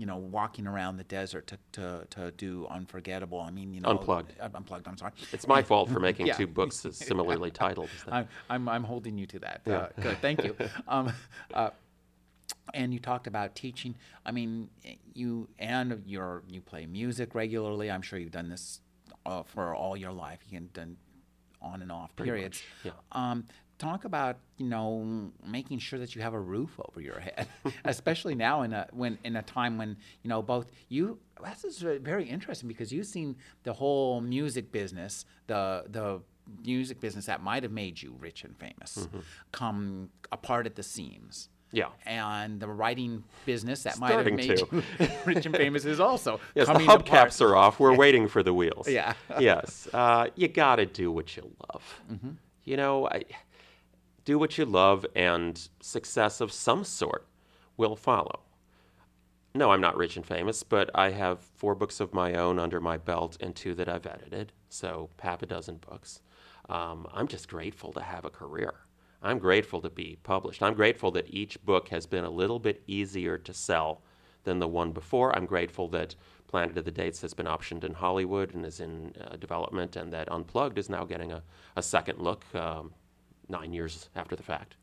[0.00, 3.38] you know, walking around the desert to, to, to do unforgettable.
[3.38, 4.32] I mean, you know, Unplugged.
[4.40, 4.88] uh, unplugged.
[4.88, 5.12] I'm sorry.
[5.30, 6.32] It's my fault for making Yeah.
[6.38, 7.90] two books similarly titled.
[8.10, 9.60] I'm, I'm, I'm holding you to that.
[9.66, 9.74] Yeah.
[9.76, 10.56] Uh, good, thank you.
[10.88, 11.12] Um,
[11.52, 11.70] uh,
[12.72, 13.94] and you talked about teaching.
[14.24, 14.70] I mean,
[15.12, 17.90] you and your you play music regularly.
[17.90, 18.80] I'm sure you've done this
[19.26, 20.38] uh, for all your life.
[20.48, 20.96] You can done
[21.60, 22.62] on and off Pretty periods.
[22.84, 23.44] much, Um,
[23.80, 27.48] talk about you know making sure that you have a roof over your head,
[27.84, 31.18] especially now in a when in a time when you know both you.
[31.44, 36.20] This is very interesting because you've seen the whole music business, the the
[36.64, 39.18] music business that might have made you rich and famous, Mm-hmm.
[39.52, 41.48] come apart at the seams.
[41.72, 41.90] Yeah.
[42.04, 44.66] And the writing business that might have made to.
[45.00, 47.06] you rich and famous is also Yes, the coming apart.
[47.06, 47.78] hubcaps are off.
[47.78, 48.88] We're waiting for the wheels.
[48.88, 49.14] Yeah.
[49.38, 49.86] yes.
[49.94, 51.84] Uh, you got to do what you love.
[52.12, 52.30] Mm-hmm.
[52.64, 53.22] You know, I,
[54.30, 57.26] do what you love, and success of some sort
[57.76, 58.38] will follow.
[59.56, 62.80] No, I'm not rich and famous, but I have four books of my own under
[62.80, 66.20] my belt and two that I've edited, so half a dozen books.
[66.68, 68.74] Um, I'm just grateful to have a career.
[69.20, 70.62] I'm grateful to be published.
[70.62, 74.00] I'm grateful that each book has been a little bit easier to sell
[74.44, 75.34] than the one before.
[75.36, 76.14] I'm grateful that
[76.46, 80.12] Planet of the Dates has been optioned in Hollywood and is in uh, development, and
[80.12, 81.42] that Unplugged is now getting a,
[81.74, 82.92] a second look um,
[83.50, 84.76] nine years after the fact.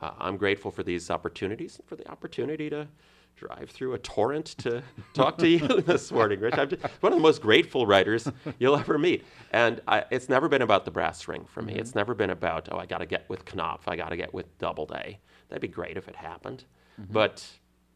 [0.00, 2.88] Uh, I'm grateful for these opportunities and for the opportunity to
[3.36, 4.82] drive through a torrent to
[5.14, 6.54] talk to you this morning, Rich.
[6.56, 9.24] I'm just one of the most grateful writers you'll ever meet.
[9.52, 11.72] And I, it's never been about the brass ring for me.
[11.72, 11.80] Mm-hmm.
[11.80, 14.32] It's never been about, oh, I got to get with Knopf, I got to get
[14.32, 15.18] with Doubleday.
[15.48, 16.64] That'd be great if it happened.
[17.00, 17.12] Mm-hmm.
[17.12, 17.46] But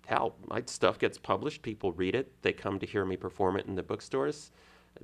[0.07, 3.67] hell, my stuff gets published, people read it, they come to hear me perform it
[3.67, 4.51] in the bookstores.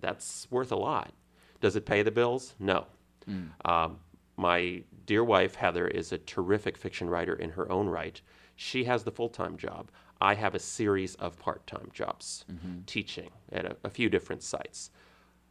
[0.01, 1.13] That's worth a lot.
[1.61, 2.55] Does it pay the bills?
[2.59, 2.87] No.
[3.31, 3.51] Mm.
[3.65, 3.99] Um,
[4.37, 8.21] my dear wife, Heather, is a terrific fiction writer in her own right.
[8.57, 9.91] She has the full time job.
[10.21, 12.81] I have a series of part time jobs mm-hmm.
[12.87, 14.91] teaching at a, a, few different sites.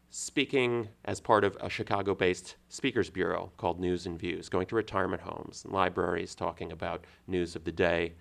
[0.09, 4.75] Speaking as part of a Chicago based speakers bureau called News and Views, going to
[4.75, 8.13] retirement homes and libraries talking about news of the day,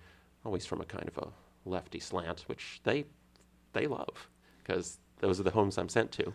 [0.45, 3.05] always from a kind of a lefty slant, which they,
[3.73, 4.29] they love
[4.63, 6.33] because those are the homes I'm sent to.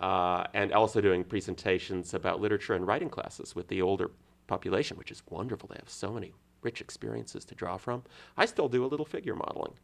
[0.00, 4.10] Uh, and also doing presentations about literature and writing classes with the older
[4.46, 5.68] population, which is wonderful.
[5.68, 8.02] They have so many rich experiences to draw from.
[8.36, 9.74] I still do a little figure modeling.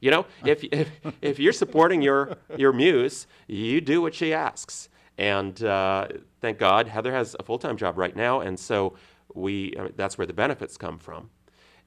[0.00, 0.88] You know, if, if,
[1.22, 4.88] if you're supporting your, your muse, you do what she asks.
[5.18, 6.08] And uh,
[6.40, 8.94] thank God, Heather has a full time job right now, and so
[9.34, 11.30] we, I mean, that's where the benefits come from.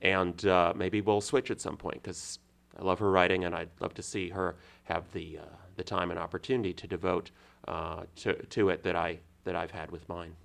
[0.01, 2.39] And uh, maybe we'll switch at some point because
[2.77, 5.45] I love her writing, and I'd love to see her have the, uh,
[5.77, 7.31] the time and opportunity to devote
[7.67, 10.35] uh, to, to it that, I, that I've had with mine.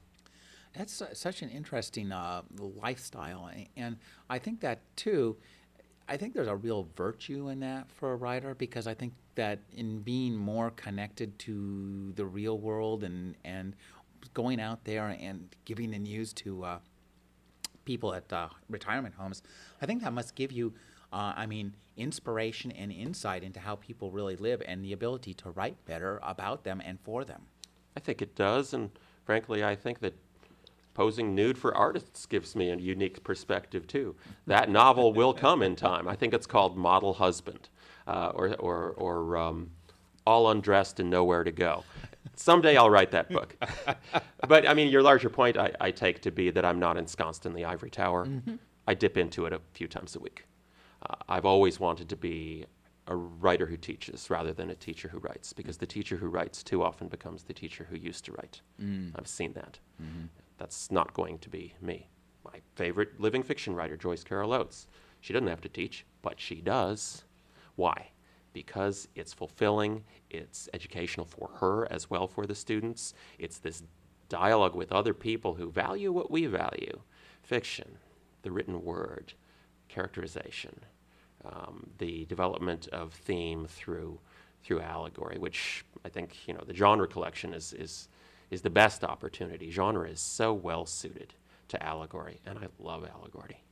[0.77, 3.97] That's such an interesting uh, lifestyle, and
[4.31, 5.37] I think that too.
[6.09, 9.59] I think there's a real virtue in that for a writer because I think that
[9.73, 13.75] in being more connected to the real world and and
[14.35, 16.79] going out there and giving the news to uh,
[17.85, 19.43] people at uh, retirement homes,
[19.83, 20.75] I think that must give you,
[21.13, 25.51] uh, I mean, inspiration and insight into how people really live and the ability to
[25.51, 27.43] write better about them and for them.
[27.97, 28.91] I think it does, and
[29.25, 30.15] frankly, I think that
[30.95, 34.17] posing nude for artists gives me a unique perspective too.
[34.47, 36.09] That novel will come in time.
[36.09, 37.69] I think it's called Model Husband,
[38.07, 39.71] uh, or or, or um,
[40.27, 41.85] All Undressed and Nowhere to Go.
[42.35, 43.57] Someday I'll write that book.
[44.49, 47.47] but I mean, your larger point I, I, take to be that I'm not ensconced
[47.47, 48.27] in the ivory tower.
[48.27, 48.57] Mm-hmm.
[48.87, 50.45] I dip into it a few times a week.
[51.29, 52.67] I've always wanted to be
[53.07, 56.63] a writer who teaches rather than a teacher who writes because the teacher who writes
[56.63, 58.61] too often becomes the teacher who used to write.
[58.81, 59.13] Mm.
[59.17, 59.79] I've seen that.
[60.03, 60.27] Mm-hmm.
[60.59, 62.09] That's not going to be me.
[62.45, 64.87] My favorite living fiction writer, Joyce Carol Oates.
[65.21, 67.25] She doesn't have to teach, but she does.
[67.77, 68.11] Why?
[68.53, 73.15] Because it's fulfilling, it's educational for her as well for the students.
[73.39, 73.83] It's this
[74.29, 77.01] dialogue with other people who value what we value
[77.43, 77.99] fiction,
[78.43, 79.33] the written word,
[79.89, 80.81] characterization,
[81.45, 84.19] um, the development of theme through
[84.65, 88.09] through allegory, which I think you know the genre collection is is
[88.51, 89.71] is the best opportunity.
[89.71, 91.35] Genre is so well suited
[91.69, 93.63] to allegory, and I love allegory.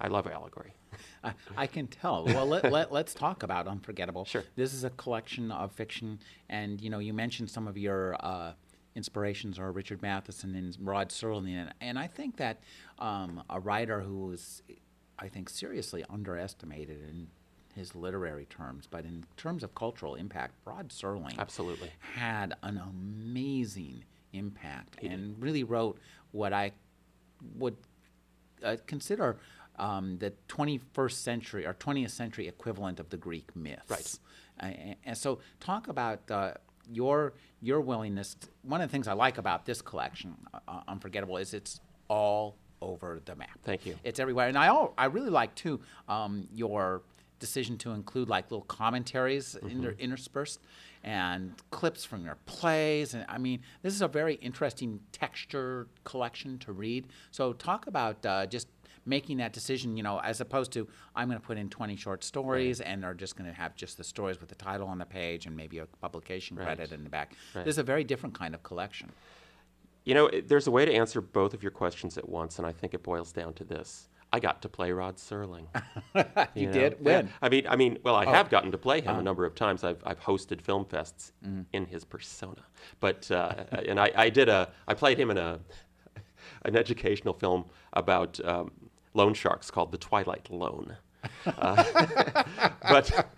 [0.00, 0.74] I love allegory.
[1.22, 2.24] I, I can tell.
[2.24, 4.24] Well, let, let, us talk about Unforgettable.
[4.24, 4.42] Sure.
[4.56, 8.52] This is a collection of fiction, and you know, you mentioned some of your uh,
[8.94, 12.60] inspirations are Richard Matheson and Rod Serling, and, and I think that
[12.98, 14.62] um, a writer who is,
[15.22, 17.28] I think, seriously underestimated in
[17.74, 24.04] his literary terms, but in terms of cultural impact, Rod Serling absolutely had an amazing
[24.32, 25.98] impact and really wrote
[26.32, 26.72] what I
[27.56, 27.76] would
[28.64, 29.38] uh, consider
[29.78, 33.88] um, the 21st century or 20th century equivalent of the Greek myths.
[33.88, 34.18] Right.
[34.60, 36.52] Uh, and so, talk about uh,
[36.90, 38.34] your your willingness.
[38.34, 41.80] To, one of the things I like about this collection, uh, uh, Unforgettable, is it's
[42.08, 43.58] all over the map.
[43.64, 43.96] Thank you.
[44.04, 47.02] It's everywhere, and I all, I really like too um, your
[47.38, 49.68] decision to include like little commentaries mm-hmm.
[49.68, 50.60] inter- interspersed
[51.02, 53.14] and clips from your plays.
[53.14, 57.08] And I mean, this is a very interesting texture collection to read.
[57.32, 58.68] So, talk about uh, just
[59.04, 62.22] making that decision, you know, as opposed to I'm going to put in 20 short
[62.22, 62.88] stories right.
[62.88, 65.46] and are just going to have just the stories with the title on the page
[65.46, 66.64] and maybe a publication right.
[66.64, 67.34] credit in the back.
[67.54, 67.64] Right.
[67.64, 69.10] This is a very different kind of collection.
[70.04, 72.72] You know, there's a way to answer both of your questions at once, and I
[72.72, 74.08] think it boils down to this.
[74.32, 75.66] I got to play Rod Serling.
[76.14, 76.72] you, you know?
[76.72, 77.26] did when?
[77.26, 77.32] Yeah.
[77.42, 78.32] I mean, I mean, well, I oh.
[78.32, 79.20] have gotten to play him uh-huh.
[79.20, 79.84] a number of times.
[79.84, 81.66] I've I've hosted film fests mm.
[81.72, 82.62] in his persona,
[83.00, 85.60] but uh, and I, I did a I played him in a
[86.64, 88.72] an educational film about um,
[89.14, 90.96] loan sharks called The Twilight Loan.
[91.46, 92.44] Uh,
[92.82, 93.28] but,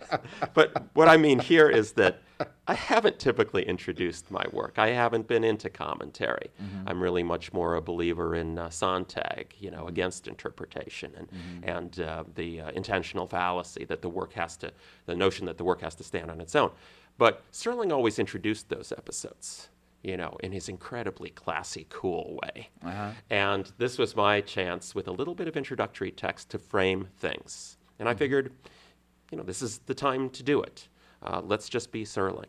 [0.53, 2.21] but what I mean here is that
[2.67, 4.77] I haven't typically introduced my work.
[4.77, 6.51] I haven't been into commentary.
[6.61, 6.89] Mm-hmm.
[6.89, 11.69] I'm really much more a believer in uh, Sontag, you know, against interpretation and, mm-hmm.
[11.69, 14.71] and uh, the uh, intentional fallacy that the work has to,
[15.05, 16.71] the notion that the work has to stand on its own.
[17.17, 19.69] But Serling always introduced those episodes
[20.03, 22.69] you know, in his incredibly classy, cool way.
[22.85, 23.09] Uh-huh.
[23.31, 27.77] And this was my chance with a little bit of introductory text to frame things.
[27.99, 28.19] And I mm-hmm.
[28.19, 28.51] figured,
[29.31, 30.87] you know, this is the time to do it.
[31.21, 32.45] Uh, let's just be Serling.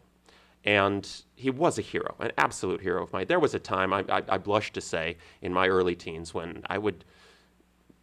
[0.65, 3.27] And he was a hero, an absolute hero of mine.
[3.29, 6.63] There was a time, I, I, I blush to say, in my early teens when
[6.67, 7.05] I would,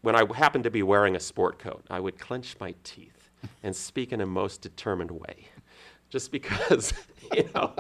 [0.02, 3.30] when I happened to be wearing a sport coat, I would clench my teeth
[3.64, 5.48] and speak in a most determined way
[6.10, 6.94] just because,
[7.36, 7.74] you know,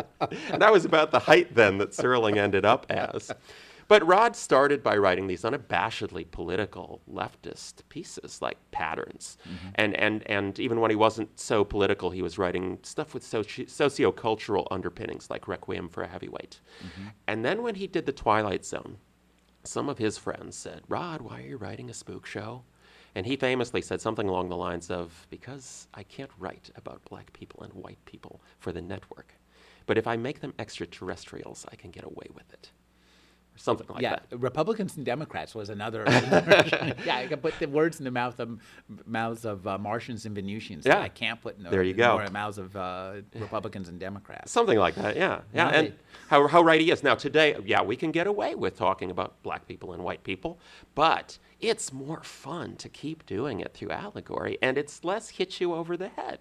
[0.58, 3.32] that was about the height then that Serling ended up as.
[3.94, 9.38] But Rod started by writing these unabashedly political leftist pieces like Patterns.
[9.48, 9.68] Mm-hmm.
[9.76, 13.68] And, and, and even when he wasn't so political, he was writing stuff with soci-
[13.68, 16.60] sociocultural underpinnings like Requiem for a Heavyweight.
[16.80, 17.08] Mm-hmm.
[17.28, 18.98] And then when he did The Twilight Zone,
[19.64, 22.64] some of his friends said, Rod, why are you writing a spook show?
[23.14, 27.32] And he famously said something along the lines of, Because I can't write about black
[27.34, 29.36] people and white people for the network.
[29.86, 32.72] But if I make them extraterrestrials, I can get away with it
[33.56, 34.40] something like yeah, that.
[34.40, 36.04] Republicans and Democrats was another.
[36.08, 38.60] yeah, I can put the words in the mouth of
[39.06, 40.86] mouths of uh, Martians and Venusians.
[40.86, 42.20] Yeah, I can't put in the, there you go.
[42.20, 44.52] In the mouths of uh, Republicans and Democrats.
[44.52, 45.16] Something like that.
[45.16, 45.94] Yeah, yeah, and
[46.28, 47.04] how how right he is.
[47.04, 50.60] Now today, yeah, we can get away with talking about black people and white people,
[50.96, 55.74] but it's more fun to keep doing it through allegory, and it's less hit you
[55.74, 56.40] over the head.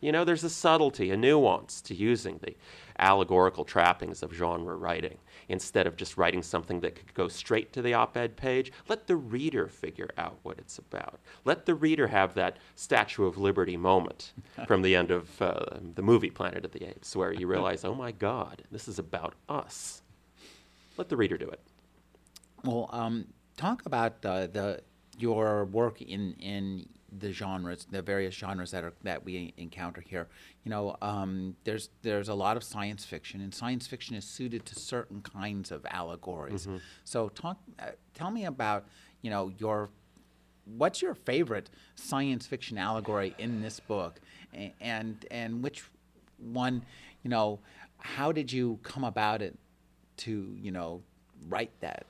[0.00, 2.54] You know, there's a subtlety, a nuance to using the
[2.98, 5.18] allegorical trappings of genre writing
[5.50, 8.72] instead of just writing something that could go straight to the op ed page.
[8.88, 11.18] Let the reader figure out what it's about.
[11.44, 14.32] Let the reader have that Statue of Liberty moment
[14.66, 17.94] from the end of uh, the movie Planet of the Apes, where you realize, oh
[17.94, 20.02] my God, this is about us.
[20.96, 21.60] Let the reader do it.
[22.64, 24.82] Well, um, talk about uh, the
[25.18, 26.86] your work in in
[27.18, 30.28] the genres, the various genres that are that we encounter here.
[30.64, 34.64] You know, um, there's there's a lot of science fiction, and science fiction is suited
[34.66, 36.66] to certain kinds of allegories.
[36.66, 36.76] Mm-hmm.
[37.04, 38.86] So, talk, uh, tell me about
[39.22, 39.90] you know your
[40.76, 44.20] what's your favorite science fiction allegory in this book,
[44.52, 45.84] and and, and which
[46.38, 46.82] one,
[47.22, 47.60] you know,
[47.98, 49.58] how did you come about it
[50.18, 51.02] to you know
[51.48, 52.06] write that?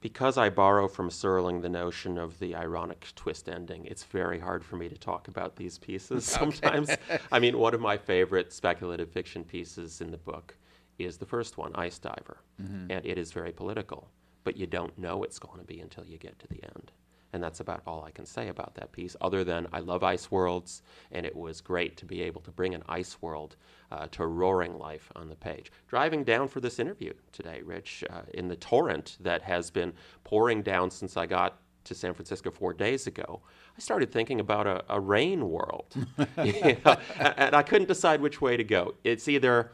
[0.00, 4.64] Because I borrow from Serling the notion of the ironic twist ending, it's very hard
[4.64, 6.90] for me to talk about these pieces sometimes.
[7.32, 10.56] I mean, one of my favorite speculative fiction pieces in the book
[10.98, 12.38] is the first one, Ice Diver.
[12.62, 12.90] Mm-hmm.
[12.90, 14.08] And it is very political,
[14.44, 16.92] but you don't know it's going to be until you get to the end.
[17.32, 20.30] And that's about all I can say about that piece, other than I love ice
[20.30, 23.56] worlds, and it was great to be able to bring an ice world
[23.92, 25.70] uh, to roaring life on the page.
[25.88, 29.92] Driving down for this interview today, Rich, uh, in the torrent that has been
[30.24, 33.42] pouring down since I got to San Francisco four days ago,
[33.76, 35.94] I started thinking about a, a rain world.
[36.44, 38.94] you know, and I couldn't decide which way to go.
[39.04, 39.72] It's either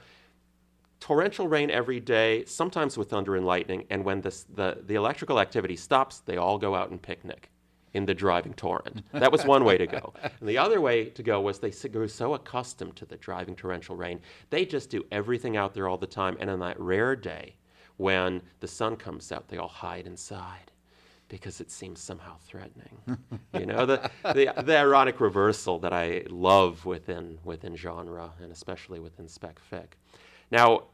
[1.04, 5.38] torrential rain every day, sometimes with thunder and lightning, and when this, the, the electrical
[5.38, 7.50] activity stops, they all go out and picnic
[7.92, 9.04] in the driving torrent.
[9.12, 10.14] That was one way to go.
[10.40, 13.96] And the other way to go was they grew so accustomed to the driving torrential
[13.96, 16.38] rain, they just do everything out there all the time.
[16.40, 17.56] And on that rare day
[17.98, 20.72] when the sun comes out, they all hide inside
[21.28, 22.96] because it seems somehow threatening.
[23.52, 29.00] you know, the, the, the ironic reversal that I love within, within genre and especially
[29.00, 29.98] within spec fic.
[30.50, 30.84] Now,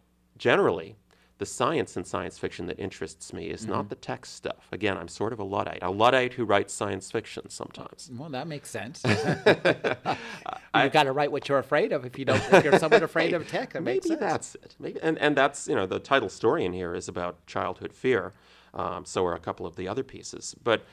[0.40, 0.96] generally,
[1.37, 3.72] the science in science fiction that interests me is mm-hmm.
[3.72, 4.68] not the text stuff.
[4.72, 8.11] Again, I'm sort of a Luddite, a Luddite who writes science fiction sometimes.
[8.12, 9.03] Well, that makes sense.
[9.05, 12.05] You've got to write what you're afraid of.
[12.05, 14.74] If you don't, if you're somewhat afraid of tech, that maybe that's it.
[14.79, 18.33] Maybe, and and that's you know the title story in here is about childhood fear.
[18.72, 20.55] Um, so are a couple of the other pieces.
[20.62, 20.85] But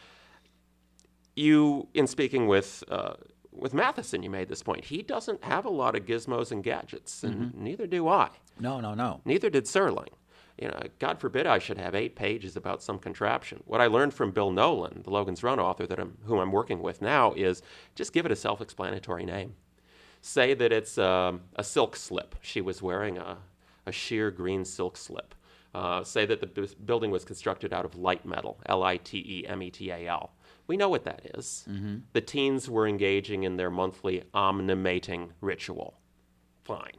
[1.35, 3.13] you, in speaking with uh,
[3.59, 4.85] with Matheson, you made this point.
[4.85, 7.63] He doesn't have a lot of gizmos and gadgets, and mm-hmm.
[7.63, 8.29] neither do I.
[8.59, 9.21] No, no, no.
[9.25, 10.09] Neither did Serling.
[10.57, 13.61] You know, God forbid I should have eight pages about some contraption.
[13.65, 16.81] What I learned from Bill Nolan, the Logan's Run author that I'm, whom I'm working
[16.81, 17.61] with now, is
[17.93, 19.53] just give it a self-explanatory name.
[20.21, 22.35] Say that it's um, a silk slip.
[22.41, 23.37] She was wearing a,
[23.85, 25.35] a sheer green silk slip.
[25.75, 29.19] Uh, say that the b- building was constructed out of light metal, L I T
[29.19, 30.31] E M E T A L.
[30.67, 31.65] We know what that is.
[31.69, 31.97] Mm-hmm.
[32.13, 35.97] The teens were engaging in their monthly omnimating ritual.
[36.63, 36.97] Fine.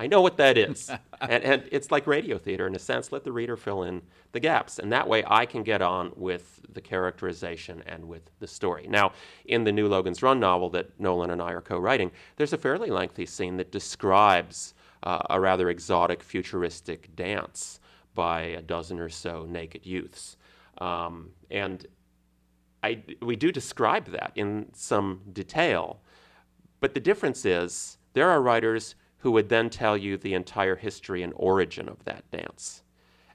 [0.00, 0.90] I know what that is.
[1.20, 3.12] and, and it's like radio theater in a sense.
[3.12, 4.00] Let the reader fill in
[4.32, 4.78] the gaps.
[4.78, 8.86] And that way I can get on with the characterization and with the story.
[8.88, 9.12] Now,
[9.44, 12.58] in the new Logan's Run novel that Nolan and I are co writing, there's a
[12.58, 17.80] fairly lengthy scene that describes uh, a rather exotic, futuristic dance
[18.14, 20.38] by a dozen or so naked youths.
[20.78, 21.86] Um, and
[22.82, 26.00] I, we do describe that in some detail.
[26.80, 31.22] But the difference is there are writers who would then tell you the entire history
[31.22, 32.82] and origin of that dance.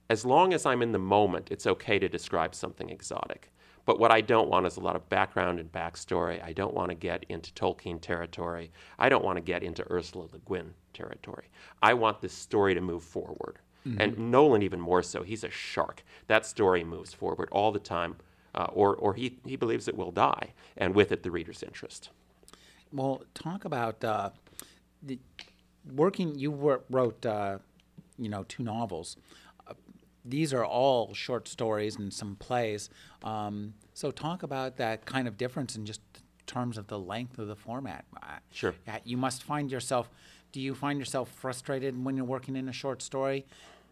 [0.10, 3.52] As long as I'm in the moment, it's okay to describe something exotic.
[3.86, 6.44] But what I don't want is a lot of background and backstory.
[6.44, 8.72] I don't want to get into Tolkien territory.
[8.98, 11.50] I don't want to get into Ursula Le Guin territory.
[11.84, 13.60] I want this story to move forward.
[13.88, 14.02] Mm-hmm.
[14.02, 16.04] And Nolan, even more so, he's a shark.
[16.26, 18.16] That story moves forward all the time,
[18.56, 22.10] uh, or, or he, he believes it will die, and with it, the reader's interest.
[22.92, 24.30] Well, talk about uh,
[25.04, 25.20] the,
[25.94, 26.40] working.
[26.40, 27.60] You wrote, uh,
[28.18, 29.18] you know, two novels.
[29.68, 29.74] Uh,
[30.24, 32.90] these are all short stories and some plays.
[33.24, 36.02] Um, so, talk about that kind of difference in just
[36.48, 38.06] terms of the length of the format.
[38.52, 38.74] Sure.
[39.04, 40.10] You must find yourself.
[40.52, 43.46] Do you find yourself frustrated when you're working in a short story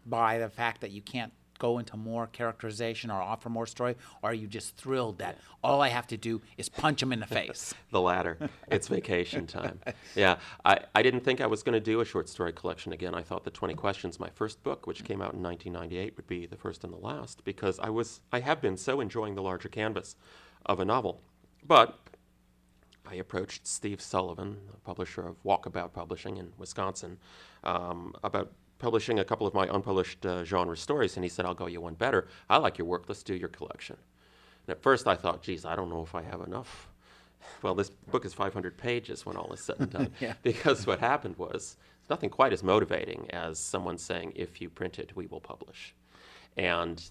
[0.06, 4.30] by the fact that you can't go into more characterization or offer more story, or
[4.30, 7.26] are you just thrilled that all I have to do is punch him in the
[7.40, 7.74] face?
[7.90, 8.38] the latter.
[8.70, 9.80] It's vacation time.
[10.14, 13.14] Yeah, I, I didn't think I was going to do a short story collection again.
[13.14, 16.46] I thought the 20 Questions, my first book, which came out in 1998, would be
[16.46, 19.68] the first and the last because I was I have been so enjoying the larger
[19.68, 20.16] canvas
[20.66, 21.20] of a novel.
[21.66, 21.98] But
[23.06, 27.18] I approached Steve Sullivan, a publisher of Walkabout Publishing in Wisconsin,
[27.62, 28.52] um, about
[28.84, 31.80] publishing a couple of my unpublished uh, genre stories, and he said, I'll go you
[31.80, 32.28] one better.
[32.50, 33.04] I like your work.
[33.08, 33.96] Let's do your collection.
[34.66, 36.88] And at first I thought, geez, I don't know if I have enough.
[37.60, 40.10] Well, this book is 500 pages when all is said and done.
[40.20, 40.32] yeah.
[40.42, 41.76] Because what happened was
[42.08, 45.94] nothing quite as motivating as someone saying, if you print it, we will publish.
[46.56, 47.02] And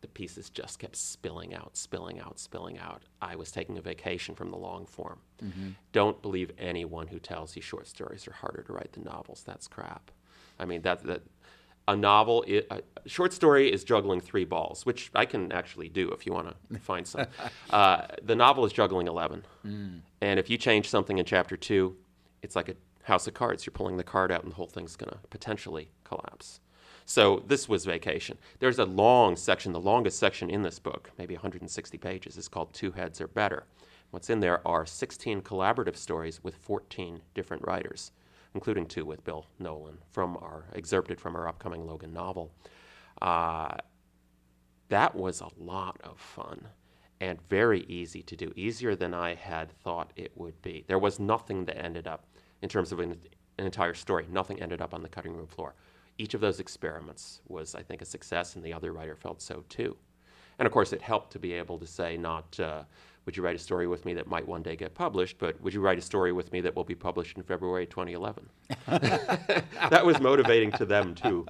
[0.00, 3.02] the pieces just kept spilling out, spilling out, spilling out.
[3.20, 5.18] I was taking a vacation from the long form.
[5.44, 5.68] Mm-hmm.
[5.92, 9.42] Don't believe anyone who tells you short stories are harder to write than novels.
[9.44, 10.10] That's crap.
[10.58, 11.22] I mean, that, that
[11.88, 16.26] a novel, a short story is juggling three balls, which I can actually do if
[16.26, 17.26] you want to find some.
[17.70, 19.44] uh, the novel is juggling 11.
[19.66, 20.00] Mm.
[20.20, 21.96] And if you change something in chapter two,
[22.42, 23.64] it's like a house of cards.
[23.64, 26.60] You're pulling the card out, and the whole thing's going to potentially collapse.
[27.06, 28.36] So this was vacation.
[28.58, 32.74] There's a long section, the longest section in this book, maybe 160 pages, is called
[32.74, 33.64] Two Heads Are Better.
[34.10, 38.12] What's in there are 16 collaborative stories with 14 different writers
[38.54, 42.52] including two with Bill Nolan from our excerpted from our upcoming Logan novel.
[43.20, 43.76] Uh,
[44.88, 46.68] that was a lot of fun
[47.20, 50.84] and very easy to do, easier than I had thought it would be.
[50.86, 52.26] There was nothing that ended up,
[52.62, 53.18] in terms of an,
[53.58, 55.74] an entire story, nothing ended up on the cutting room floor.
[56.16, 59.64] Each of those experiments was, I think, a success, and the other writer felt so
[59.68, 59.96] too.
[60.58, 62.82] And of course, it helped to be able to say, not, uh,
[63.28, 65.74] would you write a story with me that might one day get published, but would
[65.74, 68.48] you write a story with me that will be published in February 2011?
[69.90, 71.46] that was motivating to them too.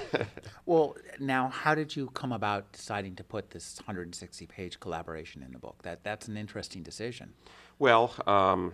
[0.66, 5.52] well, now, how did you come about deciding to put this 160 page collaboration in
[5.52, 5.80] the book?
[5.82, 7.34] That, that's an interesting decision.
[7.78, 8.72] Well, um,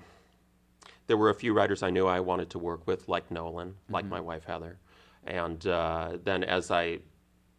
[1.07, 3.93] there were a few writers I knew I wanted to work with, like Nolan, mm-hmm.
[3.93, 4.79] like my wife Heather.
[5.27, 7.01] And uh, then as I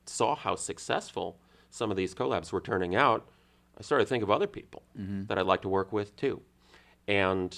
[0.07, 1.37] saw how successful
[1.69, 3.29] some of these collabs were turning out,
[3.79, 5.25] I started to think of other people mm-hmm.
[5.25, 6.41] that I'd like to work with too.
[7.07, 7.57] And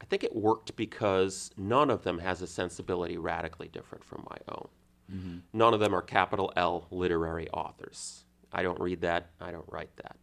[0.00, 4.38] I think it worked because none of them has a sensibility radically different from my
[4.48, 4.68] own.
[5.12, 5.38] Mm-hmm.
[5.52, 8.24] None of them are capital L literary authors.
[8.52, 10.16] I don't read that, I don't write that.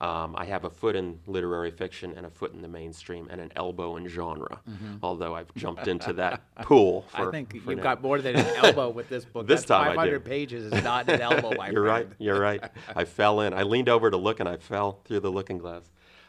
[0.00, 3.40] Um, I have a foot in literary fiction and a foot in the mainstream and
[3.40, 4.60] an elbow in genre.
[4.68, 4.96] Mm-hmm.
[5.02, 7.04] Although I've jumped into that pool.
[7.08, 7.82] For, I think you've now.
[7.82, 9.46] got more than an elbow with this book.
[9.48, 10.20] this That's time 500 I do.
[10.20, 11.52] pages is not an elbow.
[11.64, 12.08] You're right.
[12.18, 12.62] You're right.
[12.94, 13.52] I fell in.
[13.52, 15.82] I leaned over to look and I fell through the looking glass.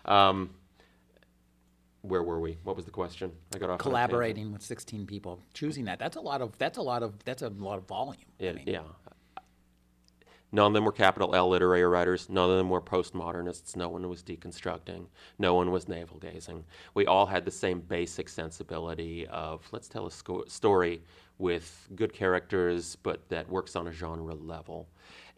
[0.06, 0.50] Um,
[2.02, 2.58] where were we?
[2.64, 3.32] What was the question?
[3.54, 3.80] I got off.
[3.80, 6.00] Collaborating with 16 people, choosing that.
[6.00, 6.58] That's a lot of.
[6.58, 7.14] That's a lot of.
[7.26, 8.24] That's a lot of volume.
[8.40, 8.64] It, I mean.
[8.68, 8.82] Yeah,
[10.52, 12.28] None of them were capital L literary writers.
[12.28, 13.76] None of them were postmodernists.
[13.76, 15.06] No one was deconstructing.
[15.38, 16.66] No one was navel gazing.
[16.96, 21.02] We all had the same basic sensibility of let's tell a sco- story
[21.38, 24.88] with good characters, but that works on a genre level.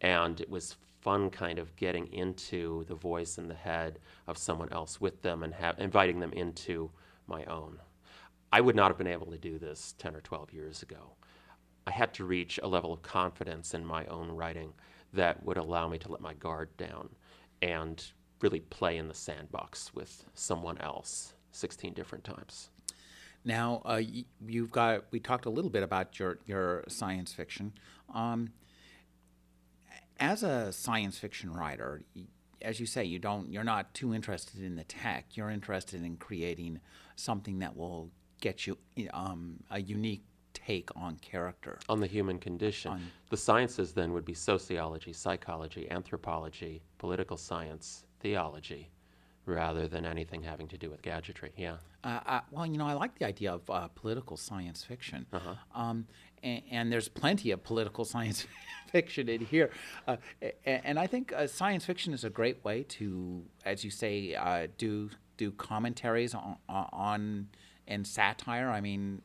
[0.01, 4.71] And it was fun kind of getting into the voice and the head of someone
[4.71, 6.89] else with them and ha- inviting them into
[7.27, 7.79] my own.
[8.53, 11.15] I would not have been able to do this 10 or 12 years ago.
[11.87, 14.73] I had to reach a level of confidence in my own writing
[15.13, 17.09] that would allow me to let my guard down
[17.61, 22.69] and really play in the sandbox with someone else 16 different times.
[23.43, 24.01] Now, uh,
[24.45, 25.05] you've got.
[25.11, 27.73] We talked a little bit about your your science fiction.
[28.13, 28.51] Um,
[30.19, 32.03] as a science fiction writer,
[32.61, 33.51] as you say, you don't.
[33.51, 35.25] You're not too interested in the tech.
[35.33, 36.81] You're interested in creating
[37.15, 38.77] something that will get you
[39.11, 40.23] um, a unique
[40.65, 41.79] take on character.
[41.89, 42.91] on the human condition.
[42.91, 48.89] On- the sciences then would be sociology, psychology, anthropology, political science, theology,
[49.45, 51.51] rather than anything having to do with gadgetry.
[51.57, 51.77] Yeah.
[52.03, 55.55] Uh, uh, well, you know, I like the idea of uh, political science fiction, Uh-huh.
[55.73, 56.07] um,
[56.43, 58.45] and, and there's plenty of political science
[58.91, 59.71] fiction in here.
[60.07, 63.91] Uh, a- and I think uh, science fiction is a great way to, as you
[63.91, 67.47] say, uh, do do commentaries on, on
[67.87, 68.69] and satire.
[68.69, 69.23] I mean,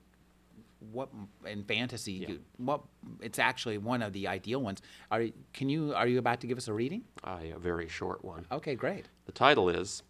[0.81, 1.09] what
[1.45, 2.13] in fantasy?
[2.13, 2.83] you- What
[3.21, 4.83] it's actually one of the ideal ones.
[5.11, 7.05] Are you- can you are you about to give us a reading?
[7.25, 8.47] A very short one.
[8.53, 9.09] Okay, great.
[9.25, 10.03] The title is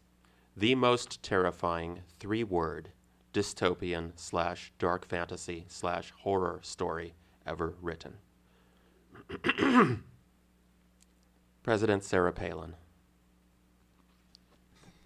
[0.56, 2.90] The Most Terrifying Three Word
[3.32, 7.14] Dystopian slash Dark Fantasy slash Horror Story
[7.46, 8.14] Ever Written.
[11.62, 12.74] President Sarah Palin.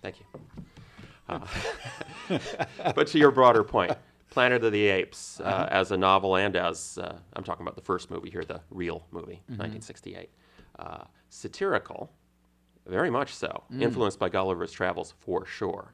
[0.03, 0.27] Thank you.
[1.29, 1.47] Uh,
[2.95, 3.93] but to your broader point,
[4.31, 7.83] Planet of the Apes, uh, as a novel and as, uh, I'm talking about the
[7.83, 10.31] first movie here, the real movie, 1968,
[10.79, 12.13] uh, satirical,
[12.87, 15.93] very much so, influenced by Gulliver's Travels for sure,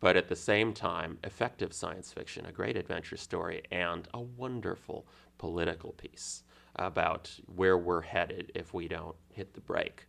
[0.00, 5.06] but at the same time, effective science fiction, a great adventure story, and a wonderful
[5.38, 6.42] political piece
[6.76, 10.06] about where we're headed if we don't hit the brake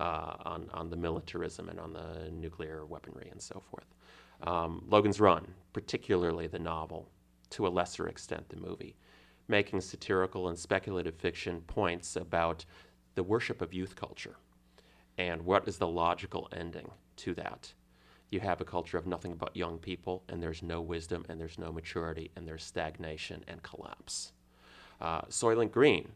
[0.00, 3.86] uh, on, on the militarism and on the nuclear weaponry and so forth.
[4.42, 7.08] Um, Logan's Run, particularly the novel,
[7.50, 8.96] to a lesser extent the movie,
[9.48, 12.64] making satirical and speculative fiction points about
[13.14, 14.36] the worship of youth culture
[15.18, 17.72] and what is the logical ending to that.
[18.30, 21.58] You have a culture of nothing but young people, and there's no wisdom, and there's
[21.58, 24.32] no maturity, and there's stagnation and collapse.
[25.00, 26.12] Uh, Soylent Green,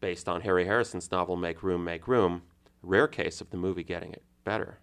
[0.00, 2.42] based on Harry Harrison's novel Make Room, Make Room,
[2.82, 4.80] rare case of the movie getting it better.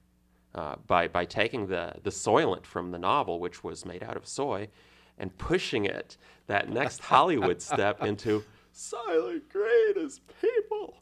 [0.55, 4.25] Uh, by, by taking the, the soylent from the novel, which was made out of
[4.27, 4.67] soy,
[5.19, 6.17] and pushing it
[6.47, 8.43] that next Hollywood step into
[8.73, 11.01] Soylent Green is people.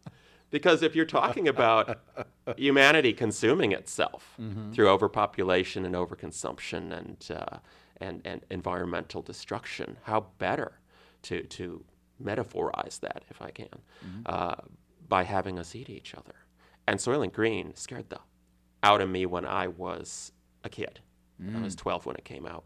[0.51, 1.99] Because if you're talking about
[2.57, 4.35] humanity consuming itself
[4.73, 7.57] through overpopulation and overconsumption and, uh,
[8.01, 10.79] and, and environmental destruction, how better
[11.23, 11.83] to, to
[12.21, 13.69] metaphorize that, if I can,
[14.25, 14.55] uh,
[15.07, 16.35] by having us eat each other.
[16.87, 18.19] And Soylent Green scared the
[18.85, 20.31] out of me when I was
[20.63, 20.99] a kid.
[21.41, 21.79] I was mm.
[21.79, 22.63] 12 when it came out.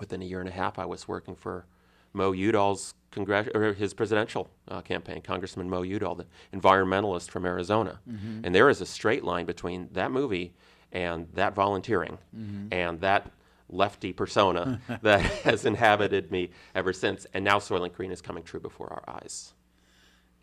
[0.00, 1.66] Within a year and a half, I was working for
[2.12, 8.00] Mo Udall's congress- or his presidential uh, campaign, Congressman Mo Udall, the environmentalist from Arizona.
[8.10, 8.40] Mm-hmm.
[8.44, 10.52] And there is a straight line between that movie
[10.92, 12.68] and that volunteering mm-hmm.
[12.72, 13.30] and that
[13.68, 17.26] lefty persona that has inhabited me ever since.
[17.32, 19.54] And now Soylent Green is coming true before our eyes.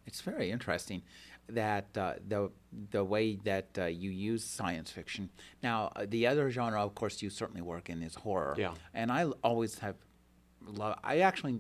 [0.06, 1.04] It's very interesting
[1.50, 2.52] that uh, the
[2.92, 5.30] the way that uh, you use science fiction.
[5.62, 8.56] Now, uh, the other genre, of course, you certainly work in is horror.
[8.58, 8.74] Yeah.
[8.94, 9.96] And I l- always have,
[10.66, 11.60] lo- I actually,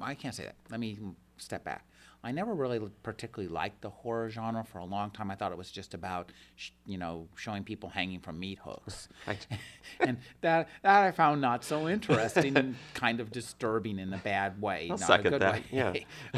[0.00, 0.56] I can't say that.
[0.70, 0.98] Let me
[1.38, 1.86] step back.
[2.24, 5.30] I never really particularly liked the horror genre for a long time.
[5.30, 9.08] I thought it was just about, sh- you know, showing people hanging from meat hooks,
[9.26, 9.46] Right.
[10.00, 14.60] and that that I found not so interesting and kind of disturbing in a bad
[14.60, 15.62] way, I'll not a good that, way.
[15.70, 15.92] yeah.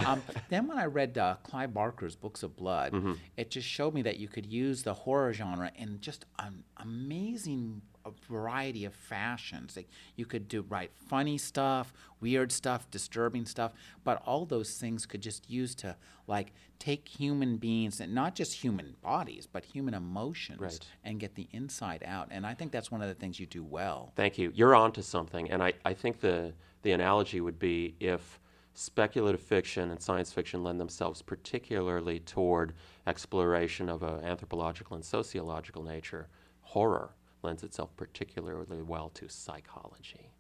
[0.04, 3.12] um, then when I read uh, Clive Barker's Books of Blood, Mm-hmm.
[3.36, 7.82] it just showed me that you could use the horror genre in just an amazing
[8.06, 9.76] uh, variety of fashions.
[9.76, 13.72] Like you could do write funny stuff, weird stuff, disturbing stuff,
[14.04, 15.96] but all those things could just use to
[16.26, 20.78] like take human beings and not just human bodies, but human emotions Right.
[21.04, 22.28] and get the inside out.
[22.30, 24.12] And I think that's one of the things you do well.
[24.16, 24.52] Thank you.
[24.54, 26.52] You're onto something, and I, I think the
[26.82, 28.38] the analogy would be if
[28.74, 32.74] speculative fiction and science fiction lend themselves particularly toward
[33.06, 36.28] exploration of an anthropological and sociological nature,
[36.60, 37.14] horror
[37.46, 40.32] lends itself particularly well to psychology.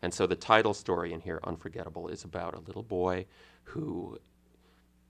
[0.00, 3.26] And so the title story in here, Unforgettable, is about a little boy
[3.64, 4.18] who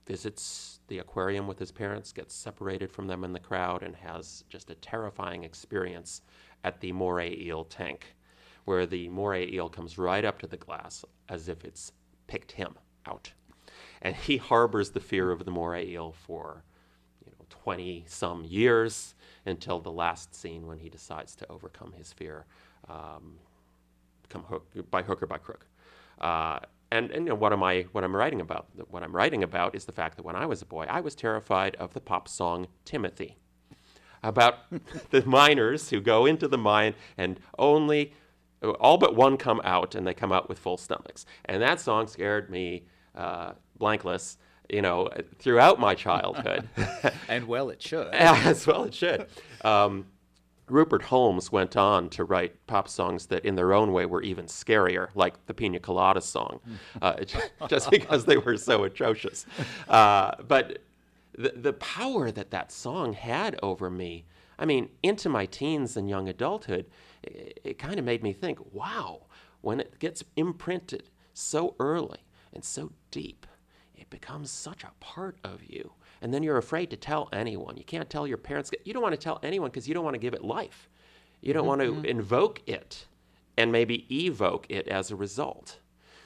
[0.07, 4.45] visits the aquarium with his parents, gets separated from them in the crowd, and has
[4.49, 6.23] just a terrifying experience
[6.65, 8.17] at the moray eel tank,
[8.65, 11.93] where the moray eel comes right up to the glass as if it's
[12.29, 13.31] picked him out.
[14.01, 16.65] And he harbors the fear of the moray eel for
[17.23, 19.16] you know, 20 some years
[19.47, 22.47] until the last scene when he decides to overcome his fear
[22.89, 23.39] um,
[24.29, 25.67] come hook, by hook or by crook.
[26.21, 26.59] Uh,
[26.93, 28.69] and and you know, what am I what I'm writing about?
[28.89, 31.15] What I'm writing about is the fact that when I was a boy, I was
[31.15, 33.37] terrified of the pop song Timothy,
[34.23, 34.59] about
[35.11, 38.13] the miners who go into the mine and only
[38.81, 41.27] all but one come out, and they come out with full stomachs.
[41.45, 44.37] And that song scared me uh, blankless,
[44.71, 45.09] you know,
[45.39, 46.69] throughout my childhood.
[47.29, 48.09] and well, it should.
[48.13, 49.27] As well, it should.
[49.63, 50.07] Um,
[50.69, 54.47] Rupert Holmes went on to write pop songs that, in their own way, were even
[54.47, 56.61] scarier, like the Pina Colada song,
[57.03, 57.15] uh,
[57.69, 59.47] just because they were so atrocious.
[59.89, 60.79] Uh, but
[61.39, 64.25] the, the power that that song had over me,
[64.59, 66.87] I mean, into my teens and young adulthood,
[67.23, 69.27] it, it kind of made me think, wow,
[69.61, 72.19] when it gets imprinted so early
[72.53, 73.47] and so deep,
[74.21, 75.93] becomes such a part of you
[76.23, 77.77] and then you're afraid to tell anyone.
[77.77, 78.71] You can't tell your parents.
[78.85, 80.89] You don't want to tell anyone because you don't want to give it life.
[81.41, 81.93] You don't mm-hmm.
[81.93, 83.07] want to invoke it
[83.57, 85.79] and maybe evoke it as a result.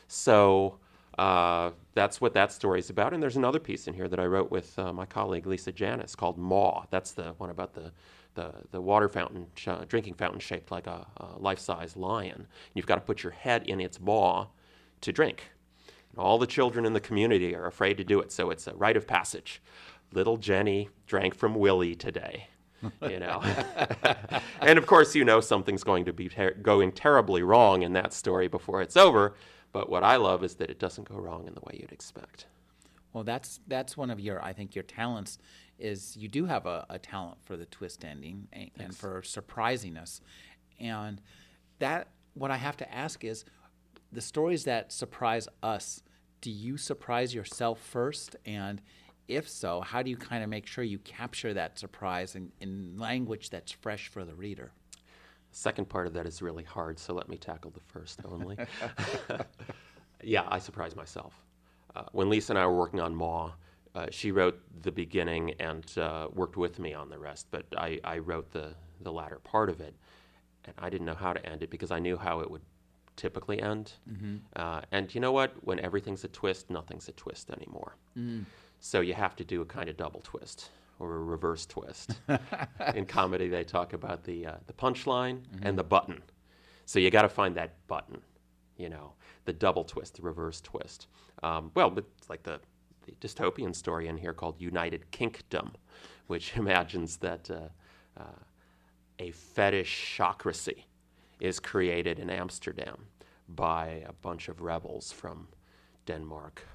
[0.06, 0.78] So
[1.18, 3.12] uh, that's what that story is about.
[3.12, 6.14] And there's another piece in here that I wrote with uh, my colleague Lisa Janis
[6.14, 6.84] called Maw.
[6.90, 7.92] That's the one about the
[8.34, 12.46] the, the water fountain, sh- drinking fountain shaped like a, a life size lion.
[12.74, 14.46] You've got to put your head in its maw
[15.00, 15.50] to drink.
[16.16, 18.96] All the children in the community are afraid to do it, so it's a rite
[18.96, 19.62] of passage.
[20.12, 22.48] Little Jenny drank from Willie today.
[23.02, 23.42] you know,
[24.60, 28.12] and of course, you know something's going to be ter- going terribly wrong in that
[28.12, 29.34] story before it's over.
[29.72, 32.46] But what I love is that it doesn't go wrong in the way you'd expect.
[33.12, 35.38] Well, that's that's one of your I think your talents
[35.78, 39.96] is you do have a, a talent for the twist ending and, and for surprising
[39.96, 40.20] us,
[40.78, 41.20] and
[41.80, 43.44] that what I have to ask is
[44.12, 46.02] the stories that surprise us,
[46.40, 48.36] do you surprise yourself first?
[48.44, 48.80] And
[49.28, 52.98] if so, how do you kind of make sure you capture that surprise in, in
[52.98, 54.72] language that's fresh for the reader?
[55.50, 58.56] The second part of that is really hard, so let me tackle the first only.
[60.22, 61.34] yeah, I surprise myself.
[61.94, 63.52] Uh, when Lisa and I were working on Maw,
[63.94, 67.98] uh, she wrote the beginning and uh, worked with me on the rest, but I,
[68.04, 69.94] I wrote the, the latter part of it.
[70.64, 72.60] And I didn't know how to end it because I knew how it would
[73.20, 73.92] typically end.
[74.10, 74.36] Mm-hmm.
[74.56, 75.52] Uh, and you know what?
[75.60, 77.96] When everything's a twist, nothing's a twist anymore.
[78.18, 78.46] Mm.
[78.80, 82.18] So you have to do a kind of double twist or a reverse twist.
[82.94, 85.66] In comedy, they talk about the uh, the punchline mm-hmm.
[85.66, 86.22] and the button.
[86.86, 88.22] So you got to find that button.
[88.78, 89.12] You know,
[89.44, 91.08] the double twist, the reverse twist.
[91.42, 92.58] Um, well, it's like the,
[93.04, 95.74] the dystopian story in here called United Kinkdom,
[96.28, 97.68] which imagines that uh,
[98.18, 98.40] uh,
[99.18, 100.84] a fetishocracy
[101.40, 103.06] is created in Amsterdam
[103.48, 105.48] by a bunch of rebels from
[106.06, 106.66] Denmark,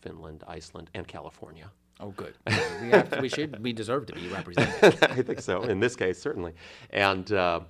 [0.00, 1.70] Finland, Iceland, and California.
[2.00, 2.34] Oh, good.
[2.46, 3.62] we, to, we, should.
[3.62, 5.02] We deserve to be represented.
[5.02, 5.62] I think so.
[5.62, 6.54] In this case, certainly.
[6.90, 7.60] And uh,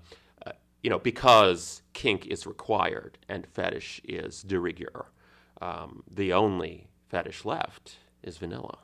[0.45, 5.07] uh, you know, because kink is required and fetish is de rigueur,
[5.63, 8.79] um, the only fetish left is vanilla.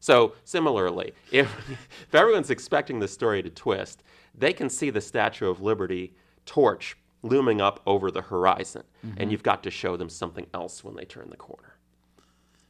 [0.00, 4.02] So similarly, if, if everyone's expecting the story to twist,
[4.34, 6.14] they can see the Statue of Liberty
[6.46, 9.20] torch looming up over the horizon, mm-hmm.
[9.20, 11.76] and you've got to show them something else when they turn the corner.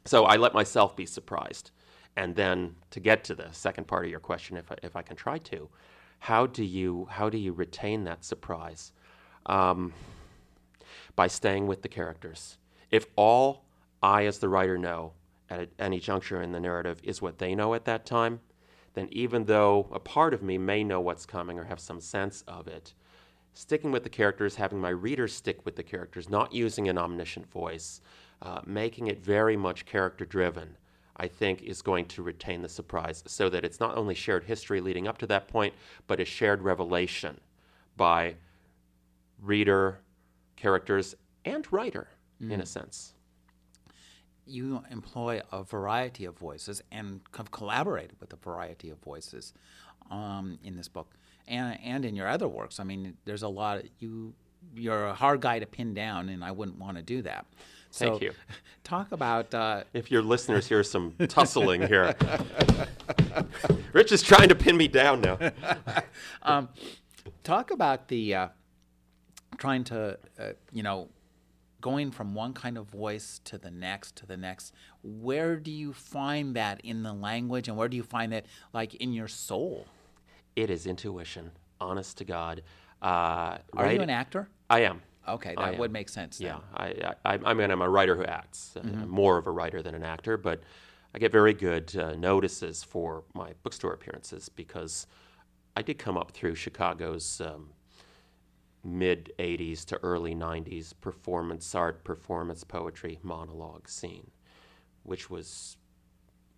[0.05, 1.71] So I let myself be surprised.
[2.17, 5.03] And then to get to the second part of your question, if I, if I
[5.03, 5.69] can try to,
[6.21, 8.93] how do you how do you retain that surprise?
[9.45, 9.93] Um,
[11.15, 12.59] by staying with the characters.
[12.91, 13.65] If all
[14.03, 15.13] I, as the writer, know
[15.49, 18.41] at any juncture in the narrative is what they know at that time,
[18.95, 22.43] then even though a part of me may know what's coming or have some sense
[22.47, 22.93] of it,
[23.57, 27.51] sticking with the characters, having my readers stick with the characters, not using an omniscient
[27.51, 28.03] voice,
[28.43, 30.77] uh, making it very much character driven,
[31.17, 34.83] I think is going to retain the surprise so that it's not only shared history
[34.83, 35.73] leading up to that point,
[36.07, 37.41] but a shared revelation
[37.97, 38.35] by
[39.41, 40.01] reader,
[40.57, 41.15] characters,
[41.47, 42.09] and writer,
[42.43, 42.51] mm.
[42.51, 43.15] in a sense.
[44.45, 49.55] You employ a variety of voices and have collaborated with a variety of voices
[50.11, 51.09] um, in this book
[51.49, 52.81] and and in your other works.
[52.81, 53.79] I mean, there's a lot.
[53.79, 54.35] Of, you
[54.75, 57.47] you're a hard guy to pin down, and I wouldn't want to do that.
[57.91, 58.33] So, Thank you.
[58.85, 62.15] Talk about uh, if your listeners hear some tussling here.
[63.93, 65.39] Rich is trying to pin me down now.
[66.43, 66.69] um,
[67.43, 68.49] talk about the uh,
[69.59, 71.09] trying to uh, you know
[71.81, 74.73] going from one kind of voice to the next to the next
[75.03, 78.95] where do you find that in the language and where do you find that like
[78.95, 79.87] in your soul
[80.57, 82.63] it is intuition, honest to God.
[83.03, 83.95] Uh, Are right?
[83.95, 84.49] you an actor?
[84.69, 85.03] I am.
[85.29, 86.39] Okay, that would make sense.
[86.39, 86.49] Then.
[86.49, 88.75] Yeah, I, I, I mean, I'm a writer who acts.
[88.77, 89.09] Uh, mm-hmm.
[89.09, 90.63] more of a writer than an actor, but
[91.15, 95.07] I get very good uh, notices for my bookstore appearances because
[95.77, 97.71] I did come up through Chicago's um,
[98.85, 104.31] mid 80s to early 90s performance art, performance poetry, monologue scene,
[105.03, 105.77] which was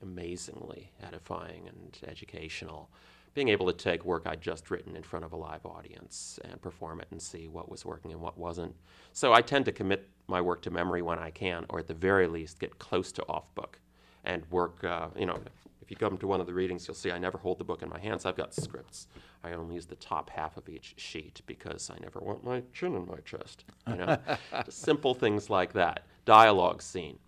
[0.02, 2.90] amazingly edifying and educational
[3.34, 6.60] being able to take work I'd just written in front of a live audience and
[6.60, 8.74] perform it and see what was working and what wasn't.
[9.12, 11.94] So I tend to commit my work to memory when I can, or at the
[11.94, 13.78] very least get close to off book
[14.24, 14.82] and work.
[14.84, 15.38] Uh, you know,
[15.80, 17.82] if you come to one of the readings, you'll see I never hold the book
[17.82, 18.26] in my hands.
[18.26, 19.06] I've got scripts.
[19.42, 22.94] I only use the top half of each sheet because I never want my chin
[22.94, 23.64] in my chest.
[23.86, 24.18] You know,
[24.68, 26.04] simple things like that.
[26.24, 27.18] Dialogue scene.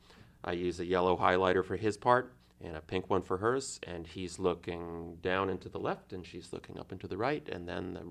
[0.45, 4.07] I use a yellow highlighter for his part and a pink one for hers, and
[4.07, 7.95] he's looking down into the left, and she's looking up into the right, and then
[7.95, 8.03] the,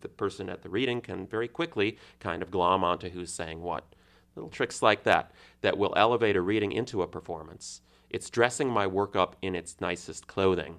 [0.00, 3.84] the person at the reading can very quickly kind of glom onto who's saying what.
[4.36, 7.80] Little tricks like that that will elevate a reading into a performance.
[8.10, 10.78] It's dressing my work up in its nicest clothing,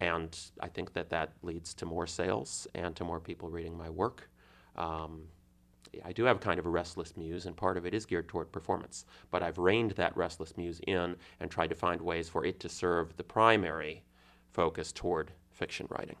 [0.00, 3.88] and I think that that leads to more sales and to more people reading my
[3.88, 4.28] work.
[4.76, 5.22] Um,
[6.04, 8.52] I do have kind of a restless muse, and part of it is geared toward
[8.52, 9.04] performance.
[9.30, 12.68] But I've reined that restless muse in and tried to find ways for it to
[12.68, 14.02] serve the primary
[14.52, 16.16] focus toward fiction writing.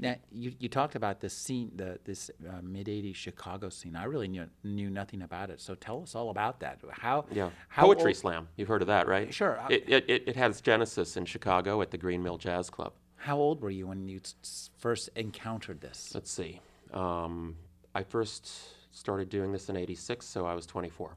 [0.00, 3.94] Now, you, you talked about this scene, the, this uh, mid 80s Chicago scene.
[3.94, 5.60] I really knew, knew nothing about it.
[5.60, 6.80] So tell us all about that.
[6.90, 7.50] How, Yeah.
[7.68, 8.48] how Poetry old- Slam.
[8.56, 9.32] You've heard of that, right?
[9.32, 9.60] Sure.
[9.70, 12.92] It, it, it, it has genesis in Chicago at the Green Mill Jazz Club.
[13.16, 14.20] How old were you when you
[14.78, 16.10] first encountered this?
[16.12, 16.60] Let's see.
[16.92, 17.56] Um,
[17.94, 18.50] I first
[18.92, 21.16] started doing this in 86, so I was 24.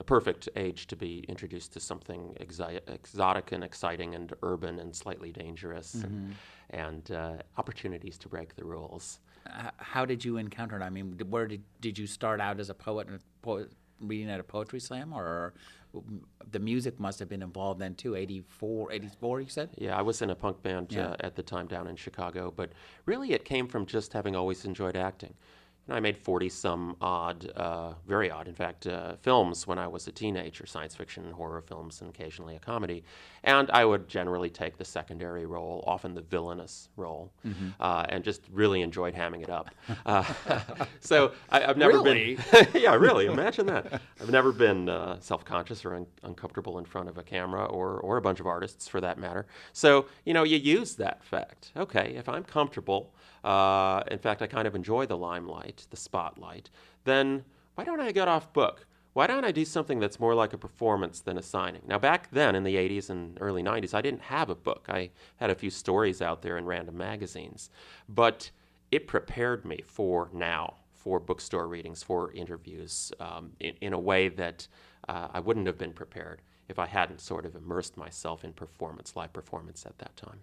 [0.00, 4.94] A perfect age to be introduced to something exi- exotic and exciting and urban and
[4.94, 6.34] slightly dangerous and,
[6.70, 9.18] and uh, opportunities to break the rules.
[9.48, 10.82] H- how did you encounter it?
[10.82, 13.66] I mean, where did, did you start out as a poet, and a
[14.00, 15.54] reading at a poetry slam, or
[16.52, 18.14] the music must have been involved then too?
[18.14, 19.70] 84, 84 you said?
[19.78, 21.08] Yeah, I was in a punk band Yeah.
[21.08, 22.70] uh, at the time down in Chicago, but
[23.04, 25.34] really it came from just having always enjoyed acting.
[25.88, 29.86] And I made 40 some odd, uh, very odd, in fact, uh, films when I
[29.88, 33.04] was a teenager science fiction and horror films, and occasionally a comedy.
[33.42, 37.32] And I would generally take the secondary role, often the villainous role,
[37.80, 39.70] uh, and just really enjoyed hamming it up.
[40.04, 40.24] Uh,
[41.00, 42.34] so I, I've never Really?
[42.34, 42.68] been.
[42.74, 43.24] yeah, really.
[43.24, 44.02] Imagine that.
[44.20, 48.18] I've never been uh, self-conscious or un- uncomfortable in front of a camera or or
[48.18, 49.46] a bunch of artists for that matter.
[49.72, 51.72] So you know, you use that fact.
[51.76, 53.14] Okay, if I'm comfortable,
[53.44, 56.70] uh, in fact, I kind of enjoy the limelight, the spotlight.
[57.04, 58.86] Then why don't I get off book?
[59.12, 61.82] Why don't I do something that's more like a performance than a signing?
[61.86, 64.86] Now, back then in the 80s and early 90s, I didn't have a book.
[64.88, 67.70] I had a few stories out there in random magazines.
[68.08, 68.50] But
[68.90, 74.28] it prepared me for now, for bookstore readings, for interviews, um, in, in a way
[74.28, 74.68] that
[75.08, 79.16] uh, I wouldn't have been prepared if I hadn't sort of immersed myself in performance,
[79.16, 80.40] live performance at that time.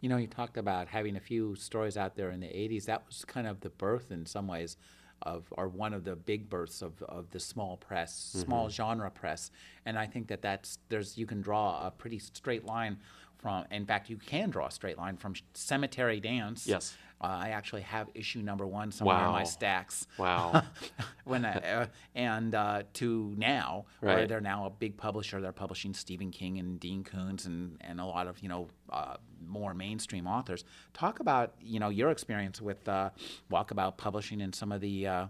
[0.00, 2.86] You know, you talked about having a few stories out there in the 80s.
[2.86, 4.76] That was kind of the birth, in some ways,
[5.22, 8.46] of, or one of the big births of, of the small press, mm-hmm.
[8.46, 9.50] small genre press.
[9.84, 12.98] And I think that that's, there's, you can draw a pretty straight line
[13.36, 16.66] from, in fact, you can draw a straight line from Cemetery Dance.
[16.66, 16.96] Yes.
[17.20, 20.06] Uh, I actually have issue number one somewhere in my stacks.
[20.18, 20.62] Wow.
[21.24, 25.40] when I, uh, and uh, to now, where they're now a big publisher.
[25.40, 29.16] They're publishing Stephen King and Dean Koontz and, and a lot of you know uh,
[29.46, 30.64] more mainstream authors.
[30.94, 33.10] Talk about you know your experience with uh,
[33.50, 35.06] Walkabout Publishing and some of the.
[35.06, 35.26] Uh,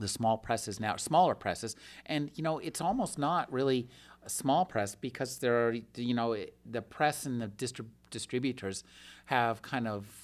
[0.00, 3.88] the small presses now, smaller presses, and you know it's almost not really
[4.24, 6.36] a small press because there are you know
[6.68, 8.82] the press and the distrib- distributors
[9.26, 10.23] have kind of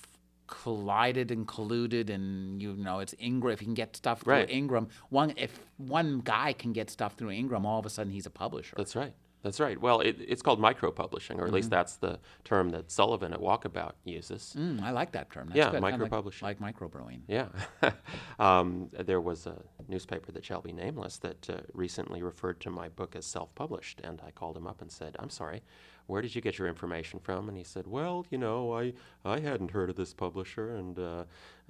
[0.51, 3.53] collided and colluded, and you know it's Ingram.
[3.55, 4.51] If you can get stuff through Right.
[4.51, 8.27] Ingram, one if one guy can get stuff through Ingram, all of a sudden he's
[8.27, 8.75] a publisher.
[8.77, 9.15] That's right.
[9.43, 9.81] That's right.
[9.81, 11.75] Well, it, it's called micro publishing, or at least Mm-hmm.
[11.77, 14.55] that's the term that Sullivan at Walkabout uses.
[14.59, 15.47] Mm, I like that term.
[15.47, 15.81] That's Yeah, good.
[15.83, 17.21] Kinda like, like microbrewing.
[17.27, 17.47] Yeah.
[18.39, 19.57] um, there was a
[19.89, 24.01] newspaper that shall be nameless that uh, recently referred to my book as self published.
[24.05, 25.63] And I called him up and said, I'm sorry,
[26.11, 27.49] where did you get your information from?
[27.49, 28.93] And he said, Well, you know, I,
[29.25, 30.75] I hadn't heard of this publisher.
[30.75, 31.25] And uh,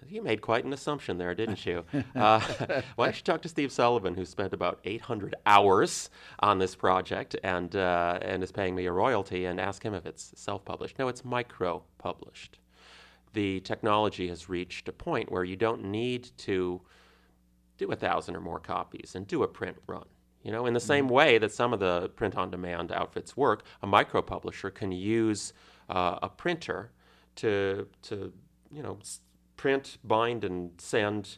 [0.09, 1.85] you made quite an assumption there, didn't you?
[2.15, 2.41] uh,
[2.97, 6.11] why don't you talk to Steve Sullivan, who spent about 800 hours
[6.41, 10.07] on this project and, uh, and is paying me a royalty, and ask him if
[10.07, 10.99] it's self published?
[10.99, 12.59] No, it's micro published
[13.33, 16.81] the technology has reached a point where you don't need to
[17.79, 20.05] do a thousand or more copies and do a print run.
[20.43, 23.63] You know, in the same way that some of the print on demand outfits work,
[23.83, 25.53] a micro publisher can use
[25.91, 26.93] uh, a printer
[27.37, 28.33] to, to
[28.73, 28.99] you know,
[29.57, 31.37] print, bind, and send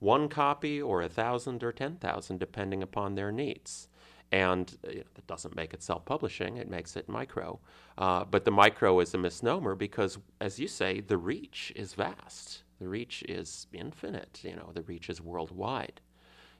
[0.00, 3.88] one copy or a thousand or ten thousand, depending upon their needs.
[4.30, 7.60] And uh, that doesn't make it self publishing, it makes it micro.
[7.96, 12.64] Uh, but the micro is a misnomer because, as you say, the reach is vast.
[12.80, 14.40] The reach is infinite.
[14.42, 16.00] You know, the reach is worldwide.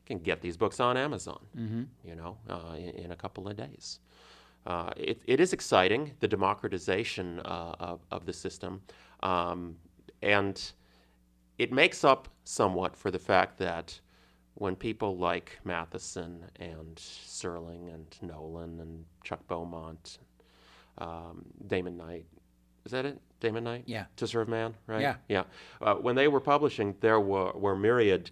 [0.06, 1.40] Can get these books on Amazon,
[2.04, 4.00] you know, uh, in, in a couple of days.
[4.66, 8.80] uh, it, it is exciting, the democratization uh, of, of the system.
[9.22, 9.76] Um,
[10.22, 10.60] and
[11.58, 13.98] it makes up somewhat for the fact that
[14.54, 20.18] when people like Matheson and Serling and Nolan and Chuck Beaumont,
[20.98, 22.26] um, Damon Knight,
[22.84, 23.18] is that it?
[23.40, 23.84] Damon Knight?
[23.86, 24.04] Yeah.
[24.16, 25.00] To Serve Man, right?
[25.00, 25.14] Yeah.
[25.28, 25.44] Yeah.
[25.80, 28.30] Uh, when they were publishing, there were, were myriad,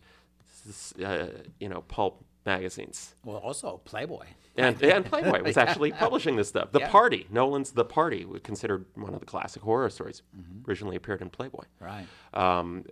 [1.04, 1.26] uh,
[1.58, 3.14] you know, pulp magazines.
[3.24, 4.26] Well, also Playboy.
[4.56, 6.72] And, and Playboy was actually publishing this stuff.
[6.72, 6.90] The Yeah.
[6.90, 10.68] Party, Nolan's The Party, was considered one of the classic horror stories, Mm-hmm.
[10.68, 11.64] originally appeared in Playboy.
[11.80, 12.06] Right.
[12.34, 12.84] Um,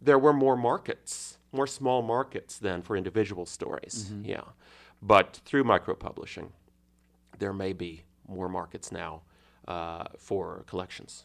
[0.00, 4.10] there were more markets, more small markets than for individual stories.
[4.12, 4.24] Mm-hmm.
[4.24, 4.42] Yeah.
[5.02, 6.52] But through micro publishing,
[7.38, 9.22] there may be more markets now
[9.66, 11.24] uh, for collections.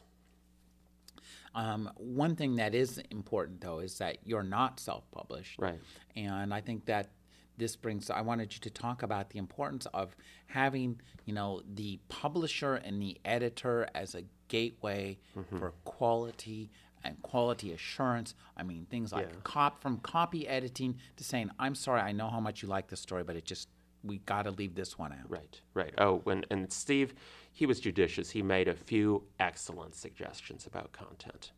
[1.56, 5.60] Um, one thing that is important, though, is that you're not self-published.
[5.60, 5.80] Right.
[6.16, 7.12] And I think that
[7.58, 8.10] this brings.
[8.10, 10.16] I wanted you to talk about the importance of
[10.48, 15.58] having, you know, the publisher and the editor as a gateway Mm-hmm.
[15.60, 16.72] for quality
[17.04, 18.34] and quality assurance.
[18.56, 19.36] I mean, things like Yeah.
[19.44, 23.02] cop from copy editing to saying, "I'm sorry, I know how much you like this
[23.02, 23.68] story, but it just
[24.04, 25.94] we got to leave this one out." Right, right.
[25.98, 27.14] Oh, when, and Steve,
[27.52, 28.30] he was judicious.
[28.30, 31.52] He made a few excellent suggestions about content.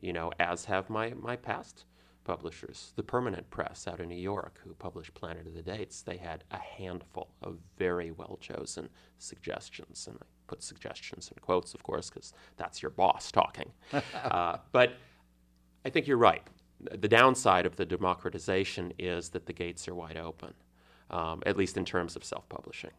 [0.00, 1.84] You know, as have my, my past
[2.28, 2.92] publishers.
[2.94, 6.44] The Permanent Press out of New York, who published Planet of the Dates, they had
[6.50, 10.06] a handful of very well chosen suggestions.
[10.06, 13.72] And I put suggestions in quotes, of course, because that's your boss talking.
[14.24, 14.98] uh, but
[15.86, 16.42] I think you're right.
[17.00, 20.52] The downside of the democratization is that the gates are wide open,
[21.10, 22.92] um, at least in terms of self publishing.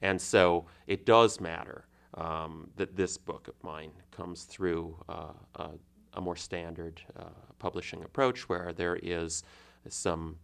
[0.00, 5.70] And so it does matter um, that this book of mine comes through uh, a,
[6.14, 7.24] a more standard uh,
[7.58, 9.44] publishing approach where there is
[9.88, 10.36] some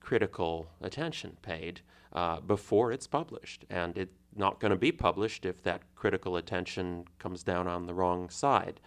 [0.00, 1.80] critical attention paid
[2.12, 3.64] uh, before it's published.
[3.70, 7.94] And it's not going to be published if that critical attention comes down on the
[7.94, 8.80] wrong side.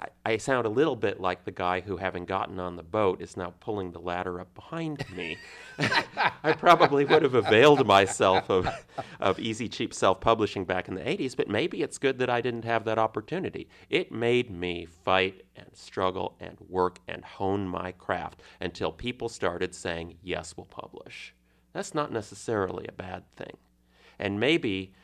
[0.00, 3.20] I, I sound a little bit like the guy who, having gotten on the boat,
[3.20, 5.38] is now pulling the ladder up behind me.
[5.78, 8.68] I probably would have availed myself of,
[9.20, 12.40] of easy, cheap self publishing back in the 80s, but maybe it's good that I
[12.40, 13.68] didn't have that opportunity.
[13.90, 19.74] It made me fight and struggle and work and hone my craft until people started
[19.74, 21.34] saying, yes, we'll publish.
[21.72, 23.56] That's not necessarily a bad thing.
[24.18, 24.94] And maybe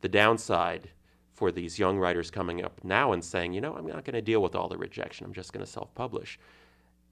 [0.00, 0.90] the downside
[1.38, 4.22] for these young writers coming up now and saying, you know, I'm not going to
[4.22, 5.24] deal with all the rejection.
[5.24, 6.36] I'm just going to self publish.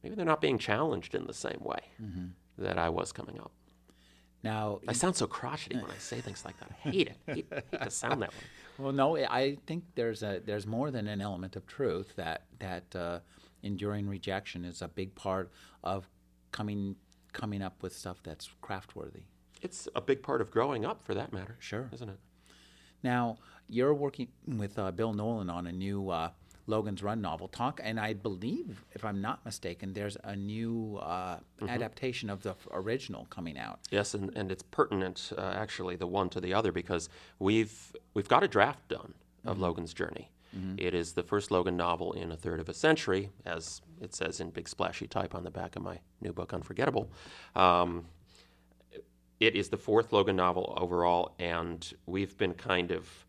[0.03, 1.79] Maybe they're not being challenged in the same way
[2.59, 3.53] that I was coming up.
[4.43, 6.70] Now, I sound so crotchety when I say things like that.
[6.70, 7.16] I hate it.
[7.29, 8.39] I hate, hate to sound that way.
[8.79, 12.95] Well, no, I think there's a there's more than an element of truth that that
[12.95, 13.20] uh,
[13.62, 15.51] enduring rejection is a big part
[15.83, 16.07] of
[16.53, 16.97] coming
[17.33, 19.22] coming up with stuff that's craftworthy.
[19.62, 21.57] It's a big part of growing up, for that matter.
[21.59, 21.89] Sure.
[21.91, 22.18] Isn't it?
[23.03, 23.39] Now
[23.69, 26.31] you're working with uh, Bill Nolan on a new uh,
[26.67, 27.49] Logan's Run novel.
[27.49, 31.39] Talk, and I believe, if I'm not mistaken, there's a new uh,
[31.69, 33.81] adaptation of the f- original coming out.
[33.91, 37.09] Yes, and, and it's pertinent, uh, actually, the one to the other, because
[37.39, 39.14] we've we've got a draft done
[39.45, 40.31] of Logan's journey.
[40.79, 44.41] It is the first Logan novel in a third of a century, as it says
[44.41, 47.11] in big splashy type on the back of my new book, Unforgettable.
[47.55, 48.07] Um,
[49.39, 53.26] it is the fourth Logan novel overall, and we've been kind of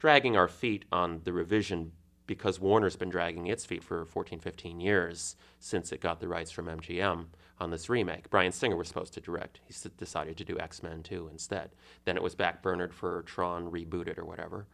[0.00, 1.92] dragging our feet on the revision
[2.26, 6.50] because Warner's been dragging its feet for 14, 15 years since it got the rights
[6.50, 7.26] from MGM
[7.58, 8.30] on this remake.
[8.30, 9.60] Bryan Singer was supposed to direct.
[9.64, 11.70] He decided to do X Men 2 instead.
[12.04, 14.66] Then it was backburnered for Tron Rebooted or whatever.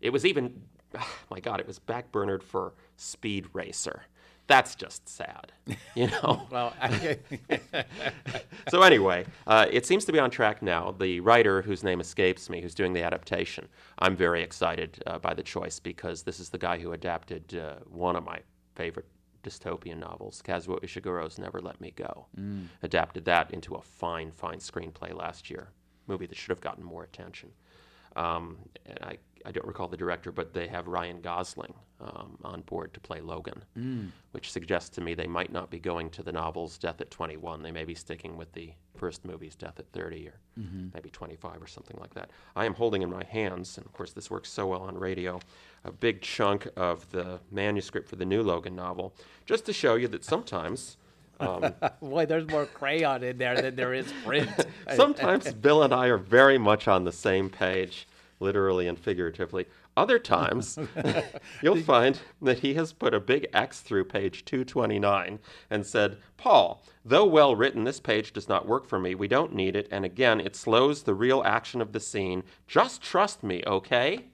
[0.00, 0.62] It was even,
[1.30, 4.04] my God, it was backburnered for Speed Racer.
[4.50, 5.52] That's just sad,
[5.94, 6.42] you know?
[6.50, 7.18] Well, I,
[8.68, 10.90] so anyway, uh, it seems to be on track now.
[10.90, 13.68] The writer, whose name escapes me, who's doing the adaptation,
[14.00, 17.76] I'm very excited uh, by the choice because this is the guy who adapted uh,
[17.88, 18.40] one of my
[18.74, 19.06] favorite
[19.44, 22.26] dystopian novels, Kazuo Ishiguro's Never Let Me Go.
[22.82, 25.68] Adapted that into a fine, fine screenplay last year.
[26.08, 27.50] Movie that should have gotten more attention.
[28.16, 28.56] Um,
[28.86, 32.92] and I, I don't recall the director, but they have Ryan Gosling um, on board
[32.94, 33.62] to play Logan,
[34.32, 37.62] which suggests to me they might not be going to the novel's Death at 21.
[37.62, 40.40] They may be sticking with the first movie's Death at 30 or
[40.94, 42.30] maybe 25 or something like that.
[42.54, 45.40] I am holding in my hands, and of course this works so well on radio,
[45.84, 49.14] a big chunk of the manuscript for the new Logan novel,
[49.46, 50.96] just to show you that sometimes.
[51.40, 54.50] Um, boy, there's more crayon in there than there is print.
[54.94, 58.06] Sometimes Bill and I are very much on the same page,
[58.38, 59.66] literally and figuratively.
[59.96, 60.78] Other times,
[61.62, 65.38] you'll find that he has put a big X through page 229
[65.68, 69.14] and said, Paul, though well written, this page does not work for me.
[69.14, 69.88] We don't need it.
[69.90, 72.44] And again, it slows the real action of the scene.
[72.66, 74.26] Just trust me, okay?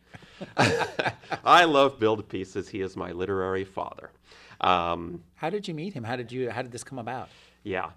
[1.45, 2.69] I love Build Pieces.
[2.69, 4.11] He is my literary father.
[4.61, 6.05] Um, How did you meet him?
[6.05, 6.51] How did you?
[6.51, 7.29] How did this come about?
[7.63, 7.91] yeah.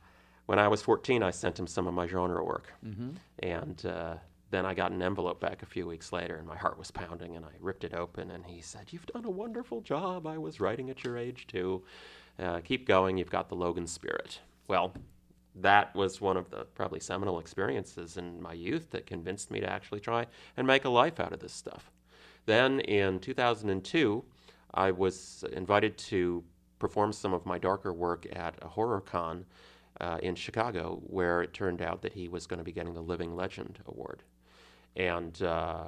[0.45, 2.74] When I was 14, I sent him some of my genre work.
[3.43, 4.16] And uh,
[4.49, 7.36] then I got an envelope back a few weeks later, and my heart was pounding,
[7.36, 10.26] and I ripped it open, and he said, You've done a wonderful job.
[10.26, 11.84] I was writing at your age, too.
[12.39, 13.16] Uh, keep going.
[13.16, 14.39] You've got the Logan spirit.
[14.68, 14.91] Well,
[15.55, 19.70] that was one of the probably seminal experiences in my youth that convinced me to
[19.70, 20.26] actually try
[20.57, 21.91] and make a life out of this stuff.
[22.47, 24.24] Then in 2002,
[24.74, 26.43] I was invited to
[26.78, 29.45] perform some of my darker work at a horror con
[29.99, 33.01] uh, in Chicago, where it turned out that he was going to be getting the
[33.01, 34.24] Living Legend Award.
[34.95, 35.88] And uh,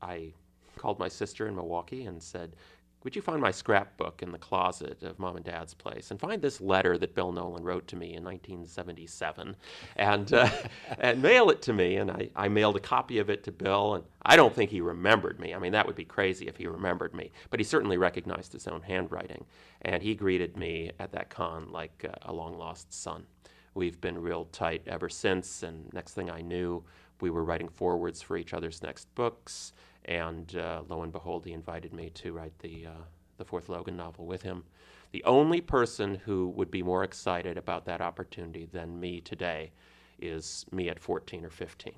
[0.00, 0.32] I
[0.76, 2.56] called my sister in Milwaukee and said,
[3.04, 6.40] Would you find my scrapbook in the closet of mom and dad's place and find
[6.40, 9.56] this letter that Bill Nolan wrote to me in 1977
[9.96, 10.48] and, uh,
[10.98, 11.96] and mail it to me?
[11.96, 14.80] And I, I mailed a copy of it to Bill, and I don't think he
[14.80, 15.52] remembered me.
[15.52, 18.68] I mean, that would be crazy if he remembered me, but he certainly recognized his
[18.68, 19.44] own handwriting.
[19.82, 23.26] And he greeted me at that con like uh, a long lost son.
[23.74, 26.84] We've been real tight ever since, and next thing I knew,
[27.20, 29.72] we were writing forwards for each other's next books.
[30.06, 33.02] And uh, lo and behold, he invited me to write the uh,
[33.38, 34.64] the fourth Logan novel with him.
[35.12, 39.72] The only person who would be more excited about that opportunity than me today
[40.20, 41.94] is me at 14 or 15.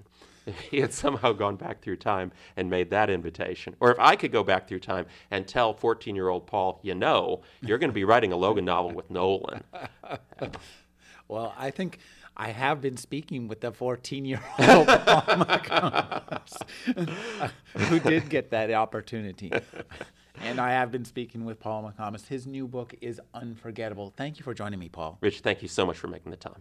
[0.46, 4.16] If he had somehow gone back through time and made that invitation, or if I
[4.16, 7.90] could go back through time and tell 14 year old Paul, you know, you're going
[7.90, 9.62] to be writing a Logan novel with Nolan.
[11.28, 11.98] Well, I think
[12.36, 18.72] I have been speaking with the 14 year old Paul McComas, who did get that
[18.72, 19.52] opportunity.
[20.40, 22.26] And I have been speaking with Paul McComas.
[22.26, 24.12] His new book is unforgettable.
[24.16, 25.18] Thank you for joining me, Paul.
[25.20, 26.60] Rich, thank you so much for making the time.